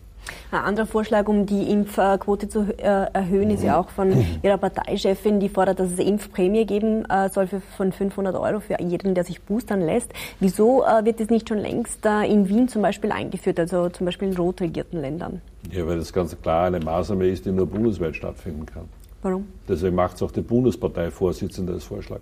Ein 0.49 0.61
anderer 0.61 0.87
Vorschlag, 0.87 1.27
um 1.27 1.45
die 1.45 1.69
Impfquote 1.71 2.49
zu 2.49 2.61
äh, 2.75 3.05
erhöhen, 3.13 3.51
ist 3.51 3.61
ja 3.61 3.79
auch 3.79 3.89
von 3.89 4.25
Ihrer 4.41 4.57
Parteichefin, 4.57 5.39
die 5.39 5.47
fordert, 5.47 5.79
dass 5.79 5.91
es 5.91 5.99
Impfprämie 5.99 6.65
geben 6.65 7.05
äh, 7.05 7.29
soll 7.29 7.45
für, 7.45 7.61
von 7.77 7.91
500 7.91 8.35
Euro 8.35 8.61
für 8.61 8.81
jeden, 8.81 9.13
der 9.13 9.25
sich 9.25 9.43
boostern 9.43 9.81
lässt. 9.81 10.11
Wieso 10.39 10.83
äh, 10.83 11.05
wird 11.05 11.19
das 11.19 11.29
nicht 11.29 11.47
schon 11.49 11.59
längst 11.59 12.03
in 12.27 12.49
Wien 12.49 12.67
zum 12.67 12.81
Beispiel 12.81 13.11
eingeführt, 13.11 13.59
also 13.59 13.89
zum 13.89 14.07
Beispiel 14.07 14.29
in 14.29 14.37
rot 14.37 14.59
regierten 14.59 15.01
Ländern? 15.01 15.39
Ja, 15.71 15.85
weil 15.85 15.99
das 15.99 16.11
ganz 16.11 16.35
klar 16.41 16.65
eine 16.65 16.79
Maßnahme 16.79 17.27
ist, 17.27 17.45
die 17.45 17.51
nur 17.51 17.67
bundesweit 17.67 18.15
stattfinden 18.15 18.65
kann. 18.65 18.85
Warum? 19.21 19.45
Deswegen 19.67 19.95
macht 19.95 20.15
es 20.15 20.23
auch 20.23 20.31
die 20.31 20.41
Bundesparteivorsitzende 20.41 21.73
als 21.73 21.83
Vorschlag. 21.83 22.19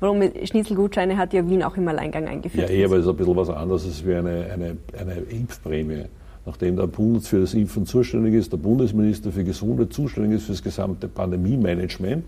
Warum? 0.00 0.22
Schnitzelgutscheine 0.44 1.16
hat 1.16 1.32
ja 1.34 1.48
Wien 1.48 1.62
auch 1.62 1.76
im 1.76 1.86
Alleingang 1.88 2.26
eingeführt. 2.26 2.70
Ja, 2.70 2.74
eher, 2.74 2.90
weil 2.90 3.00
es 3.00 3.08
ein 3.08 3.16
bisschen 3.16 3.36
was 3.36 3.50
anderes 3.50 3.84
ist 3.84 4.06
wie 4.06 4.14
eine, 4.14 4.50
eine, 4.52 4.76
eine 4.98 5.14
Impfprämie. 5.30 6.04
Nachdem 6.46 6.76
der 6.76 6.86
Bund 6.86 7.26
für 7.26 7.40
das 7.40 7.52
Impfen 7.52 7.84
zuständig 7.84 8.32
ist, 8.32 8.50
der 8.50 8.56
Bundesminister 8.56 9.30
für 9.30 9.44
Gesundheit 9.44 9.92
zuständig 9.92 10.38
ist 10.38 10.46
für 10.46 10.52
das 10.52 10.62
gesamte 10.62 11.06
Pandemie-Management, 11.06 12.26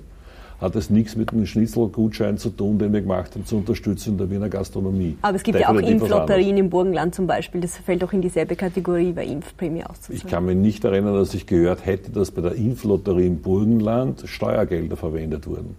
hat 0.61 0.77
es 0.77 0.91
nichts 0.91 1.17
mit 1.17 1.33
dem 1.33 1.47
Schnitzelgutschein 1.47 2.37
zu 2.37 2.51
tun, 2.51 2.79
den 2.79 2.93
wir 2.93 3.01
gemacht 3.01 3.35
haben 3.35 3.47
zur 3.47 3.59
Unterstützung 3.59 4.19
der 4.19 4.31
Wiener 4.31 4.49
Gastronomie. 4.49 5.17
Aber 5.23 5.37
es 5.37 5.43
gibt 5.43 5.59
Definitiv 5.59 5.85
ja 5.85 5.89
auch 5.89 5.91
Impflotterien 5.91 6.57
im 6.59 6.69
Burgenland 6.71 7.15
zum 7.15 7.27
Beispiel. 7.27 7.61
Das 7.63 7.79
fällt 7.79 8.05
auch 8.05 8.13
in 8.13 8.21
dieselbe 8.21 8.57
Kategorie 8.57 9.13
bei 9.13 9.25
Impfprämie 9.25 9.85
auszuzahlen. 9.85 10.23
Ich 10.23 10.31
kann 10.31 10.45
mich 10.45 10.57
nicht 10.57 10.85
erinnern, 10.85 11.15
dass 11.15 11.33
ich 11.33 11.47
gehört 11.47 11.87
hätte, 11.87 12.11
dass 12.11 12.31
bei 12.31 12.43
der 12.43 12.55
Impflotterie 12.55 13.27
im 13.27 13.41
Burgenland 13.41 14.25
Steuergelder 14.27 14.97
verwendet 14.97 15.47
wurden. 15.47 15.77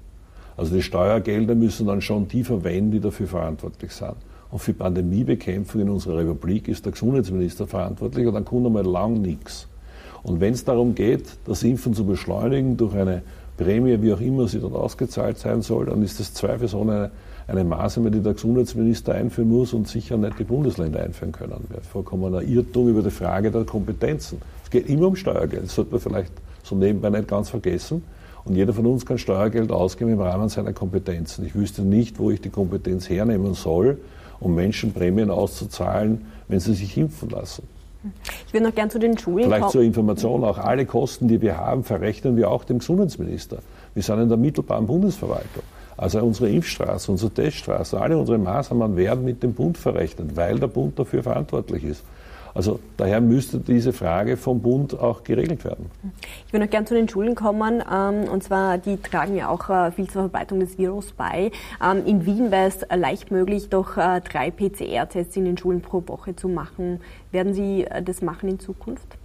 Also 0.58 0.76
die 0.76 0.82
Steuergelder 0.82 1.56
müssen 1.56 1.88
dann 1.88 2.02
schon 2.02 2.28
die 2.28 2.44
verwenden, 2.44 2.92
die 2.92 3.00
dafür 3.00 3.28
verantwortlich 3.28 3.92
sind. 3.92 4.16
Und 4.50 4.60
für 4.60 4.74
Pandemiebekämpfung 4.74 5.82
in 5.82 5.90
unserer 5.90 6.18
Republik 6.18 6.68
ist 6.68 6.86
der 6.86 6.92
Gesundheitsminister 6.92 7.68
verantwortlich 7.68 8.28
und 8.28 8.34
dann 8.34 8.46
kommt 8.46 8.66
einmal 8.66 8.86
lang 8.86 9.22
nichts. 9.22 9.68
Und 10.24 10.40
wenn 10.40 10.54
es 10.54 10.64
darum 10.64 10.94
geht, 10.94 11.38
das 11.46 11.64
Impfen 11.64 11.94
zu 11.94 12.06
beschleunigen 12.06 12.78
durch 12.78 12.94
eine 12.96 13.24
Prämie, 13.64 14.02
wie 14.02 14.14
auch 14.14 14.20
immer 14.22 14.48
sie 14.48 14.60
dort 14.60 14.74
ausgezahlt 14.74 15.38
sein 15.38 15.62
soll, 15.62 15.86
dann 15.86 16.02
ist 16.04 16.20
das 16.20 16.34
zweifelsohne 16.34 17.12
eine 17.48 17.64
Maßnahme, 17.64 18.12
die 18.12 18.22
der 18.22 18.34
Gesundheitsminister 18.34 19.14
einführen 19.14 19.50
muss 19.50 19.74
und 19.74 19.88
sicher 19.88 20.18
nicht 20.18 20.40
die 20.40 20.44
Bundesländer 20.44 21.02
einführen 21.02 21.32
können. 21.32 21.66
Wäre 21.70 21.82
vollkommener 21.82 22.42
Irrtum 22.42 22.90
über 22.90 23.02
die 23.02 23.12
Frage 23.12 23.52
der 23.52 23.66
Kompetenzen. 23.66 24.42
Es 24.64 24.70
geht 24.70 24.88
immer 24.90 25.08
um 25.08 25.16
Steuergeld, 25.16 25.66
das 25.66 25.76
sollte 25.76 25.92
man 25.92 26.00
vielleicht 26.00 26.34
so 26.64 26.76
nebenbei 26.76 27.10
nicht 27.10 27.28
ganz 27.28 27.50
vergessen. 27.50 28.04
Und 28.44 28.56
jeder 28.56 28.74
von 28.74 28.86
uns 28.86 29.06
kann 29.06 29.18
Steuergeld 29.18 29.72
ausgeben 29.72 30.14
im 30.14 30.22
Rahmen 30.22 30.50
seiner 30.50 30.74
Kompetenzen. 30.74 31.46
Ich 31.46 31.54
wüsste 31.54 31.84
nicht, 31.84 32.18
wo 32.18 32.32
ich 32.32 32.42
die 32.42 32.50
Kompetenz 32.50 33.10
hernehmen 33.10 33.54
soll, 33.54 34.00
um 34.40 34.56
Menschen 34.56 34.94
Prämien 34.94 35.30
auszuzahlen, 35.30 36.26
wenn 36.48 36.60
sie 36.60 36.74
sich 36.74 36.98
impfen 36.98 37.30
lassen. 37.30 37.64
Ich 38.48 38.54
würde 38.54 38.66
noch 38.66 38.76
gern 38.76 38.90
zu 38.90 39.00
den 39.00 39.18
Schulen 39.18 39.46
Vielleicht 39.46 39.70
zur 39.70 39.84
Information 39.84 40.44
auch, 40.44 40.58
alle 40.58 40.86
Kosten, 40.86 41.28
die 41.28 41.42
wir 41.42 41.58
haben, 41.58 41.84
verrechnen 41.84 42.36
wir 42.36 42.50
auch 42.50 42.64
dem 42.64 42.80
Gesundheitsminister. 42.80 43.60
Wir 43.94 44.04
sind 44.04 44.20
in 44.20 44.30
der 44.30 44.38
mittelbaren 44.38 44.88
Bundesverwaltung. 44.88 45.64
Also 45.98 46.20
unsere 46.20 46.50
Impfstraße, 46.50 47.12
unsere 47.12 47.32
Teststraße, 47.32 48.00
alle 48.00 48.18
unsere 48.18 48.38
Maßnahmen 48.38 48.98
werden 48.98 49.24
mit 49.24 49.44
dem 49.44 49.54
Bund 49.54 49.78
verrechnet, 49.78 50.36
weil 50.36 50.58
der 50.60 50.68
Bund 50.68 50.98
dafür 50.98 51.22
verantwortlich 51.22 51.84
ist. 51.84 52.04
Also 52.54 52.80
daher 52.98 53.22
müsste 53.22 53.60
diese 53.60 53.94
Frage 53.94 54.38
vom 54.38 54.62
Bund 54.62 55.00
auch 55.00 55.24
geregelt 55.24 55.64
werden. 55.64 55.90
Ich 56.46 56.54
würde 56.54 56.66
noch 56.66 56.72
gern 56.72 56.86
zu 56.86 56.94
den 56.94 57.08
Schulen 57.08 57.36
kommen. 57.36 57.82
Ähm, 57.92 58.24
und 58.30 58.44
zwar, 58.44 58.78
die 58.78 58.98
tragen 58.98 59.36
ja 59.36 59.50
auch 59.50 59.70
äh, 59.70 59.92
viel 59.92 60.10
zur 60.10 60.24
Verbreitung 60.24 60.60
des 60.60 60.78
Virus 60.78 61.12
bei. 61.14 61.52
Ähm, 61.84 62.06
in 62.06 62.26
Wien 62.26 62.52
wäre 62.52 62.68
es 62.68 62.86
leicht 62.94 63.32
möglich, 63.32 63.70
doch 63.70 63.98
äh, 63.98 64.22
drei 64.22 64.52
PCR-Tests 64.52 65.36
in 65.38 65.46
den 65.46 65.58
Schulen 65.58 65.82
pro 65.82 66.04
Woche 66.08 66.36
zu 66.36 66.50
machen. 66.50 67.00
Werden 67.32 67.54
Sie 67.54 67.86
äh, 67.86 68.04
das 68.04 68.22
machen 68.22 68.50
in 68.50 68.60
Zukunft? 68.60 69.18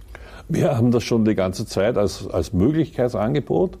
Wir 0.47 0.77
haben 0.77 0.91
das 0.91 1.03
schon 1.03 1.25
die 1.25 1.35
ganze 1.35 1.65
Zeit 1.65 1.97
als, 1.97 2.27
als 2.29 2.53
Möglichkeitsangebot. 2.53 3.77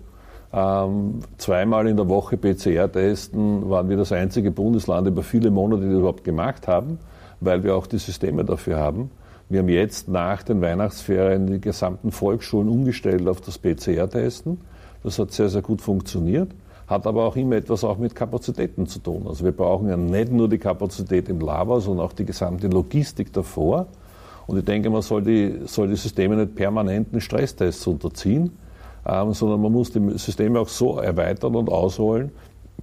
Ähm, 0.51 1.19
zweimal 1.37 1.87
in 1.87 1.97
der 1.97 2.07
Woche 2.07 2.37
PCR 2.37 2.91
testen 2.91 3.69
waren 3.69 3.89
wir 3.89 3.97
das 3.97 4.11
einzige 4.11 4.51
Bundesland 4.51 5.07
über 5.07 5.23
viele 5.23 5.51
Monate, 5.51 5.83
die 5.83 5.89
das 5.89 5.99
überhaupt 5.99 6.23
gemacht 6.23 6.67
haben, 6.67 6.99
weil 7.41 7.63
wir 7.63 7.75
auch 7.75 7.87
die 7.87 7.97
Systeme 7.97 8.45
dafür 8.45 8.77
haben. 8.77 9.11
Wir 9.49 9.59
haben 9.59 9.69
jetzt 9.69 10.09
nach 10.09 10.43
den 10.43 10.61
Weihnachtsferien 10.61 11.47
die 11.47 11.61
gesamten 11.61 12.11
Volksschulen 12.11 12.67
umgestellt 12.67 13.25
auf 13.29 13.39
das 13.39 13.57
PCR-Testen. 13.57 14.59
Das 15.03 15.19
hat 15.19 15.31
sehr, 15.31 15.47
sehr 15.47 15.61
gut 15.61 15.81
funktioniert, 15.81 16.49
hat 16.85 17.07
aber 17.07 17.23
auch 17.23 17.37
immer 17.37 17.55
etwas 17.55 17.85
auch 17.85 17.97
mit 17.97 18.13
Kapazitäten 18.13 18.87
zu 18.87 18.99
tun. 18.99 19.25
Also 19.25 19.45
wir 19.45 19.53
brauchen 19.53 19.87
ja 19.87 19.95
nicht 19.95 20.33
nur 20.33 20.49
die 20.49 20.57
Kapazität 20.57 21.29
im 21.29 21.39
Labor, 21.39 21.79
sondern 21.79 22.05
auch 22.05 22.11
die 22.11 22.25
gesamte 22.25 22.67
Logistik 22.67 23.31
davor. 23.31 23.87
Und 24.47 24.57
ich 24.57 24.65
denke, 24.65 24.89
man 24.89 25.01
soll 25.01 25.23
die, 25.23 25.61
soll 25.65 25.87
die 25.87 25.95
Systeme 25.95 26.35
nicht 26.35 26.55
permanenten 26.55 27.21
Stresstests 27.21 27.87
unterziehen, 27.87 28.51
ähm, 29.05 29.33
sondern 29.33 29.61
man 29.61 29.71
muss 29.71 29.91
die 29.91 30.17
Systeme 30.17 30.59
auch 30.59 30.69
so 30.69 30.97
erweitern 30.97 31.55
und 31.55 31.69
ausrollen, 31.69 32.31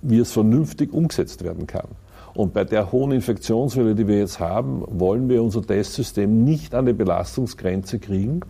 wie 0.00 0.18
es 0.18 0.32
vernünftig 0.32 0.94
umgesetzt 0.94 1.44
werden 1.44 1.66
kann. 1.66 1.88
Und 2.34 2.52
bei 2.52 2.64
der 2.64 2.90
hohen 2.90 3.12
Infektionswelle, 3.12 3.94
die 3.94 4.08
wir 4.08 4.18
jetzt 4.18 4.40
haben, 4.40 4.82
wollen 4.88 5.28
wir 5.28 5.42
unser 5.42 5.62
Testsystem 5.62 6.44
nicht 6.44 6.74
an 6.74 6.86
die 6.86 6.92
Belastungsgrenze 6.92 8.00
kriegen, 8.00 8.40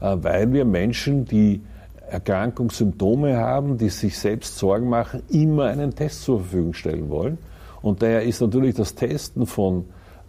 äh, 0.00 0.16
weil 0.20 0.52
wir 0.52 0.64
Menschen, 0.64 1.26
die 1.26 1.60
Erkrankungssymptome 2.08 3.36
haben, 3.36 3.78
die 3.78 3.88
sich 3.88 4.18
selbst 4.18 4.58
Sorgen 4.58 4.88
machen, 4.88 5.22
immer 5.30 5.64
einen 5.64 5.94
Test 5.94 6.22
zur 6.22 6.40
Verfügung 6.40 6.74
stellen 6.74 7.10
wollen. 7.10 7.38
Und 7.82 8.02
daher 8.02 8.22
ist 8.22 8.40
natürlich 8.40 8.74
das 8.74 8.94
Testen 8.94 9.46
von 9.46 9.84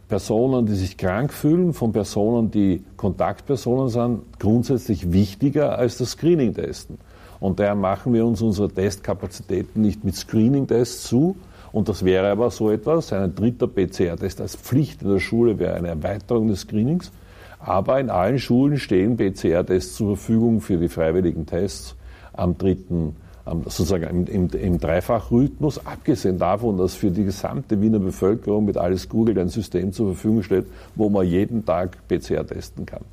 Personen, 0.08 0.65
die 0.65 0.75
sich 0.75 0.97
krank 0.97 1.34
fühlen, 1.34 1.73
von 1.73 1.91
Personen, 1.91 2.51
die 2.51 2.84
Kontaktpersonen 2.97 3.89
sind, 3.89 4.39
grundsätzlich 4.39 5.12
wichtiger 5.12 5.78
als 5.78 5.97
das 5.97 6.12
Screening-Testen. 6.12 6.97
Und 7.39 7.60
daher 7.60 7.75
machen 7.75 8.13
wir 8.13 8.25
uns 8.25 8.41
unsere 8.41 8.69
Testkapazitäten 8.69 9.82
nicht 9.82 10.04
mit 10.04 10.15
Screening-Tests 10.15 11.04
zu, 11.04 11.36
und 11.75 11.89
das 11.89 12.05
wäre 12.05 12.31
aber 12.31 12.51
so 12.51 12.71
etwas, 12.71 13.11
ein 13.11 13.35
dritter 13.35 13.67
PCR-Test 13.67 14.39
als 14.39 14.55
Pflicht 14.55 15.01
in 15.01 15.09
der 15.09 15.19
Schule 15.19 15.59
wäre 15.59 15.73
eine 15.73 15.89
Erweiterung 15.89 16.47
des 16.47 16.61
Screenings. 16.61 17.11
Aber 17.59 17.99
in 17.99 18.09
allen 18.09 18.39
Schulen 18.39 18.79
stehen 18.79 19.17
PCR-Tests 19.17 19.95
zur 19.95 20.15
Verfügung 20.15 20.61
für 20.61 20.77
die 20.77 20.88
freiwilligen 20.88 21.45
Tests 21.45 21.97
am 22.31 22.57
dritten, 22.57 23.17
sozusagen 23.65 24.25
im, 24.25 24.25
im, 24.25 24.49
im 24.57 24.79
Dreifachrhythmus, 24.79 25.85
abgesehen 25.85 26.38
davon, 26.38 26.77
dass 26.77 26.95
für 26.95 27.11
die 27.11 27.25
gesamte 27.25 27.81
Wiener 27.81 27.99
Bevölkerung 27.99 28.63
mit 28.63 28.77
alles 28.77 29.09
Google 29.09 29.38
ein 29.38 29.49
System 29.49 29.91
zur 29.91 30.13
Verfügung 30.13 30.43
steht, 30.43 30.67
wo 30.95 31.09
man 31.09 31.27
jeden 31.27 31.65
Tag 31.65 31.97
PCR 32.07 32.47
testen 32.47 32.85
kann. 32.85 33.03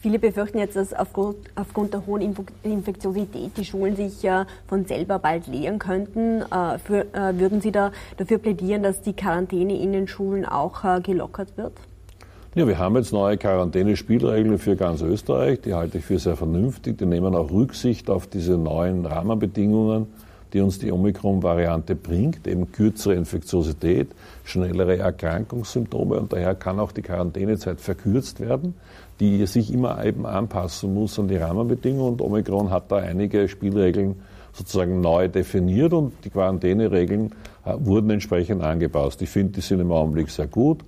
Viele 0.00 0.20
befürchten 0.20 0.58
jetzt, 0.58 0.76
dass 0.76 0.94
aufgrund, 0.94 1.36
aufgrund 1.56 1.92
der 1.92 2.06
hohen 2.06 2.36
Infektiosität 2.62 3.56
die 3.56 3.64
Schulen 3.64 3.96
sich 3.96 4.24
äh, 4.24 4.44
von 4.68 4.84
selber 4.84 5.18
bald 5.18 5.48
leeren 5.48 5.80
könnten. 5.80 6.42
Äh, 6.42 6.78
für, 6.78 7.12
äh, 7.12 7.36
würden 7.38 7.60
Sie 7.60 7.72
da 7.72 7.90
dafür 8.16 8.38
plädieren, 8.38 8.84
dass 8.84 9.02
die 9.02 9.12
Quarantäne 9.12 9.76
in 9.76 9.92
den 9.92 10.06
Schulen 10.06 10.44
auch 10.44 10.84
äh, 10.84 11.00
gelockert 11.00 11.56
wird? 11.56 11.72
Ja, 12.54 12.66
wir 12.66 12.78
haben 12.78 12.96
jetzt 12.96 13.12
neue 13.12 13.36
Quarantänespielregeln 13.36 14.58
für 14.58 14.76
ganz 14.76 15.02
Österreich. 15.02 15.60
Die 15.62 15.74
halte 15.74 15.98
ich 15.98 16.04
für 16.04 16.18
sehr 16.18 16.36
vernünftig. 16.36 16.98
Die 16.98 17.06
nehmen 17.06 17.34
auch 17.34 17.50
Rücksicht 17.50 18.08
auf 18.08 18.28
diese 18.28 18.56
neuen 18.56 19.04
Rahmenbedingungen, 19.04 20.06
die 20.52 20.60
uns 20.60 20.78
die 20.78 20.92
Omikron-Variante 20.92 21.96
bringt. 21.96 22.46
Eben 22.46 22.70
kürzere 22.70 23.14
Infektiosität, 23.14 24.08
schnellere 24.44 24.98
Erkrankungssymptome 24.98 26.20
und 26.20 26.32
daher 26.32 26.54
kann 26.54 26.78
auch 26.78 26.92
die 26.92 27.02
Quarantänezeit 27.02 27.80
verkürzt 27.80 28.40
werden 28.40 28.74
die 29.20 29.44
sich 29.46 29.72
immer 29.72 30.04
eben 30.04 30.26
anpassen 30.26 30.94
muss 30.94 31.18
an 31.18 31.28
die 31.28 31.36
Rahmenbedingungen. 31.36 32.12
Und 32.12 32.22
Omikron 32.22 32.70
hat 32.70 32.90
da 32.92 32.96
einige 32.96 33.48
Spielregeln 33.48 34.16
sozusagen 34.52 35.00
neu 35.00 35.28
definiert 35.28 35.92
und 35.92 36.12
die 36.24 36.30
Quarantäneregeln 36.30 37.32
äh, 37.64 37.74
wurden 37.78 38.10
entsprechend 38.10 38.62
angepasst. 38.62 39.22
Ich 39.22 39.28
finde, 39.28 39.54
die 39.54 39.60
sind 39.60 39.80
im 39.80 39.92
Augenblick 39.92 40.30
sehr 40.30 40.46
gut 40.46 40.80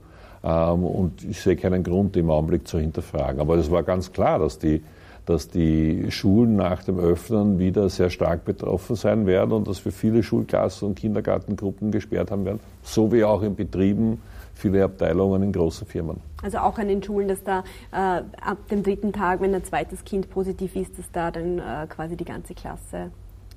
ähm, 0.43 0.85
und 0.85 1.25
ich 1.25 1.40
sehe 1.40 1.57
keinen 1.57 1.83
Grund, 1.83 2.14
die 2.14 2.21
im 2.21 2.31
Augenblick 2.31 2.66
zu 2.66 2.79
hinterfragen. 2.79 3.40
Aber 3.40 3.57
es 3.57 3.71
war 3.71 3.83
ganz 3.83 4.12
klar, 4.12 4.38
dass 4.38 4.59
die, 4.59 4.83
dass 5.27 5.49
die 5.49 6.11
Schulen 6.11 6.57
nach 6.57 6.83
dem 6.83 6.99
Öffnen 6.99 7.59
wieder 7.59 7.88
sehr 7.88 8.11
stark 8.11 8.45
betroffen 8.45 8.97
sein 8.97 9.27
werden 9.27 9.53
und 9.53 9.69
dass 9.69 9.85
wir 9.85 9.93
viele 9.93 10.23
Schulklassen 10.23 10.88
und 10.88 10.95
Kindergartengruppen 10.97 11.90
gesperrt 11.90 12.31
haben 12.31 12.45
werden, 12.45 12.61
so 12.83 13.12
wie 13.12 13.25
auch 13.25 13.43
in 13.43 13.55
Betrieben 13.55 14.21
viele 14.61 14.85
Abteilungen 14.85 15.42
in 15.42 15.53
großen 15.53 15.87
Firmen. 15.87 16.18
Also 16.42 16.59
auch 16.59 16.79
an 16.79 16.88
den 16.88 17.03
Schulen, 17.03 17.29
dass 17.29 17.42
da 17.42 17.64
äh, 17.92 17.96
ab 18.40 18.68
dem 18.70 18.83
dritten 18.83 19.12
Tag, 19.12 19.40
wenn 19.40 19.55
ein 19.55 19.64
zweites 19.64 20.05
Kind 20.05 20.31
positiv 20.31 20.77
ist, 20.77 20.99
dass 20.99 21.11
da 21.11 21.31
dann 21.31 21.59
äh, 21.59 21.87
quasi 21.88 22.16
die 22.16 22.25
ganze 22.25 22.55
Klasse. 22.55 23.11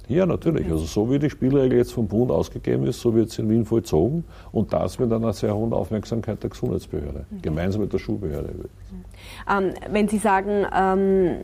Ja, 0.08 0.26
natürlich. 0.26 0.70
Also 0.70 0.84
so 0.84 1.10
wie 1.10 1.18
die 1.18 1.30
Spielregel 1.30 1.78
jetzt 1.78 1.94
vom 1.94 2.08
Bund 2.08 2.30
ausgegeben 2.30 2.86
ist, 2.86 3.00
so 3.00 3.16
wird 3.16 3.30
es 3.30 3.40
in 3.40 3.50
Wien 3.50 3.66
vollzogen 3.66 4.26
und 4.52 4.74
das 4.74 5.00
mit 5.00 5.12
einer 5.14 5.32
sehr 5.32 5.56
hohen 5.56 5.72
Aufmerksamkeit 5.72 6.44
der 6.44 6.50
Gesundheitsbehörde, 6.50 7.26
okay. 7.32 7.40
gemeinsam 7.42 7.82
mit 7.82 7.94
der 7.94 8.00
Schulbehörde. 8.00 8.54
Ähm, 9.50 9.74
wenn 9.90 10.10
Sie 10.10 10.18
sagen, 10.18 10.66
ähm, 10.76 11.38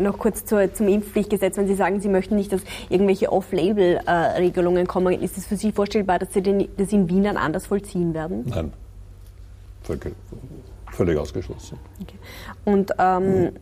noch 0.00 0.18
kurz 0.18 0.46
zur, 0.46 0.72
zum 0.72 0.88
Impfpflichtgesetz, 0.88 1.58
wenn 1.58 1.66
Sie 1.66 1.74
sagen, 1.74 2.00
Sie 2.00 2.08
möchten 2.08 2.34
nicht, 2.34 2.52
dass 2.52 2.62
irgendwelche 2.88 3.30
Off-Label-Regelungen 3.30 4.84
äh, 4.84 4.86
kommen, 4.86 5.20
ist 5.20 5.36
es 5.36 5.46
für 5.46 5.56
Sie 5.56 5.70
vorstellbar, 5.70 6.18
dass 6.18 6.32
Sie 6.32 6.40
den, 6.40 6.68
das 6.78 6.92
in 6.92 7.10
Wien 7.10 7.24
dann 7.24 7.36
anders 7.36 7.66
vollziehen 7.66 8.14
werden? 8.14 8.44
Nein 8.48 8.72
völlig 10.90 11.18
ausgeschlossen. 11.18 11.78
Okay. 12.00 12.18
Und 12.64 12.92
ähm, 12.98 13.52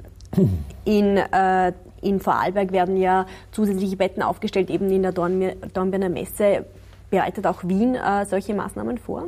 in, 0.85 1.17
äh, 1.17 1.73
in 2.03 2.21
Vorarlberg 2.21 2.73
werden 2.73 2.97
ja 2.97 3.27
zusätzliche 3.53 3.97
Betten 3.97 4.23
aufgestellt, 4.23 4.71
eben 4.71 4.91
in 4.91 5.03
der 5.03 5.13
Dornbirner 5.13 6.09
Messe. 6.09 6.65
Bereitet 7.11 7.47
auch 7.47 7.65
Wien 7.65 7.97
äh, 7.97 8.25
solche 8.27 8.55
Maßnahmen 8.55 8.99
vor? 8.99 9.25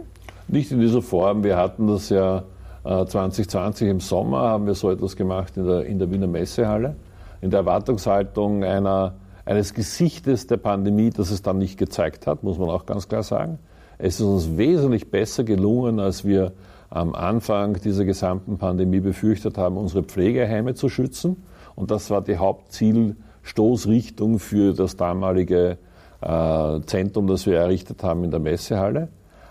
Nicht 0.49 0.71
in 0.71 0.81
dieser 0.81 1.03
Form. 1.03 1.43
Wir 1.43 1.57
hatten 1.57 1.89
das 1.89 2.11
ja 2.11 2.45
äh, 2.85 3.05
2020 3.05 3.89
im 3.89 4.01
Sommer, 4.01 4.41
haben 4.41 4.67
wir 4.67 4.75
so 4.75 4.91
etwas 4.91 5.17
gemacht 5.17 5.57
in 5.57 5.67
der, 5.67 5.87
in 5.87 5.99
der 5.99 6.11
Wiener 6.11 6.27
Messehalle. 6.27 6.97
In 7.41 7.51
der 7.51 7.61
Erwartungshaltung 7.61 8.63
einer, 8.63 9.15
eines 9.45 9.75
Gesichtes 9.75 10.47
der 10.47 10.59
Pandemie, 10.59 11.11
das 11.11 11.33
es 11.33 11.43
dann 11.43 11.59
nicht 11.59 11.77
gezeigt 11.77 12.29
hat, 12.29 12.45
muss 12.45 12.59
man 12.59 12.71
auch 12.71 12.87
ganz 12.87 13.09
klar 13.09 13.25
sagen. 13.25 13.59
Es 13.99 14.21
ist 14.21 14.27
uns 14.27 14.57
wesentlich 14.57 15.11
besser 15.11 15.43
gelungen, 15.43 15.99
als 15.99 16.25
wir 16.25 16.53
am 16.93 17.15
Anfang 17.15 17.81
dieser 17.81 18.05
gesamten 18.05 18.59
Pandemie 18.59 19.01
befürchtet 19.01 19.57
haben, 19.57 19.79
unsere 19.79 20.03
Pflegeheime 20.03 20.75
zu 20.75 20.91
schützen. 20.91 21.43
Und 21.75 21.91
das 21.91 22.11
war 22.11 22.21
die 22.21 22.37
Hauptzielstoßrichtung 22.37 24.39
für 24.39 24.75
das 24.75 24.97
damalige 24.97 25.79
äh, 26.21 26.81
Zentrum, 26.85 27.29
das 27.29 27.47
wir 27.47 27.57
errichtet 27.57 28.03
haben 28.03 28.25
in 28.25 28.31
der 28.31 28.41
Messehalle. 28.41 29.09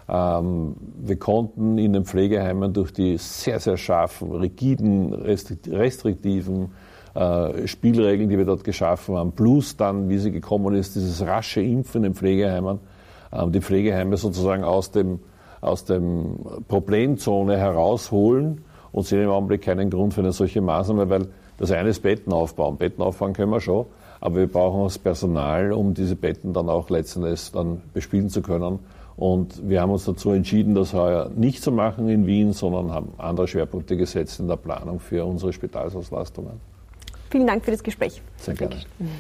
Ähm, 0.08 0.76
wir 1.00 1.18
konnten 1.18 1.80
in 1.80 1.94
den 1.94 2.06
Pflegeheimen 2.06 2.74
durch 2.74 2.94
die 2.94 3.18
sehr, 3.18 3.60
sehr 3.60 3.78
scharfen, 3.78 4.34
rigiden, 4.34 5.12
restriktiven 5.12 6.74
äh, 7.16 7.68
Spielregeln, 7.68 8.30
die 8.30 8.38
wir 8.38 8.46
dort 8.46 8.64
geschaffen 8.64 9.16
haben, 9.16 9.32
plus 9.32 9.78
dann, 9.78 10.10
wie 10.10 10.20
sie 10.20 10.32
gekommen 10.32 10.76
ist, 10.76 10.96
dieses 10.96 11.26
rasche 11.26 11.62
Impfen 11.62 12.04
in 12.04 12.12
den 12.12 12.14
Pflegeheimen, 12.14 12.78
äh, 13.32 13.50
die 13.50 13.62
Pflegeheime 13.62 14.18
sozusagen 14.18 14.64
aus 14.64 14.92
dem 14.92 15.22
aus 15.62 15.86
dem 15.86 16.38
Problemzone 16.68 17.58
herausholen 17.58 18.64
und 18.92 19.06
sehen 19.06 19.24
im 19.24 19.30
Augenblick 19.30 19.62
keinen 19.62 19.90
Grund 19.90 20.14
für 20.14 20.22
eine 20.22 20.32
solche 20.32 20.62
Maßnahme, 20.62 21.10
weil 21.10 21.28
das 21.58 21.72
eine 21.72 21.90
ist 21.90 22.02
Betten 22.02 22.34
aufbauen. 22.34 22.78
Betten 22.78 23.04
aufbauen 23.04 23.34
können 23.34 23.52
wir 23.52 23.62
schon, 23.62 23.86
aber 24.20 24.38
wir 24.38 24.48
brauchen 24.48 24.84
das 24.84 24.98
Personal, 24.98 25.72
um 25.72 25.94
diese 25.94 26.16
Betten 26.16 26.54
dann 26.54 26.70
auch 26.70 26.90
letztendlich 26.90 27.52
dann 27.52 27.82
bespielen 27.94 28.30
zu 28.30 28.42
können. 28.42 28.80
Und 29.16 29.70
wir 29.70 29.82
haben 29.82 29.92
uns 29.92 30.06
dazu 30.06 30.32
entschieden, 30.32 30.74
das 30.74 30.94
heuer 30.94 31.30
nicht 31.36 31.62
zu 31.62 31.72
machen 31.72 32.10
in 32.10 32.26
Wien, 32.26 32.54
sondern 32.54 32.92
haben 32.92 33.14
andere 33.18 33.48
Schwerpunkte 33.48 33.96
gesetzt 33.96 34.40
in 34.40 34.48
der 34.48 34.56
Planung 34.56 35.00
für 35.00 35.26
unsere 35.26 35.54
Spitalsauslastungen. 35.54 36.54
Vielen 37.30 37.46
Dank 37.46 37.64
für 37.64 37.72
das 37.72 37.84
Gespräch. 37.84 38.22
Sehr 38.38 38.56
gerne. 38.56 38.78
Danke. 38.98 39.12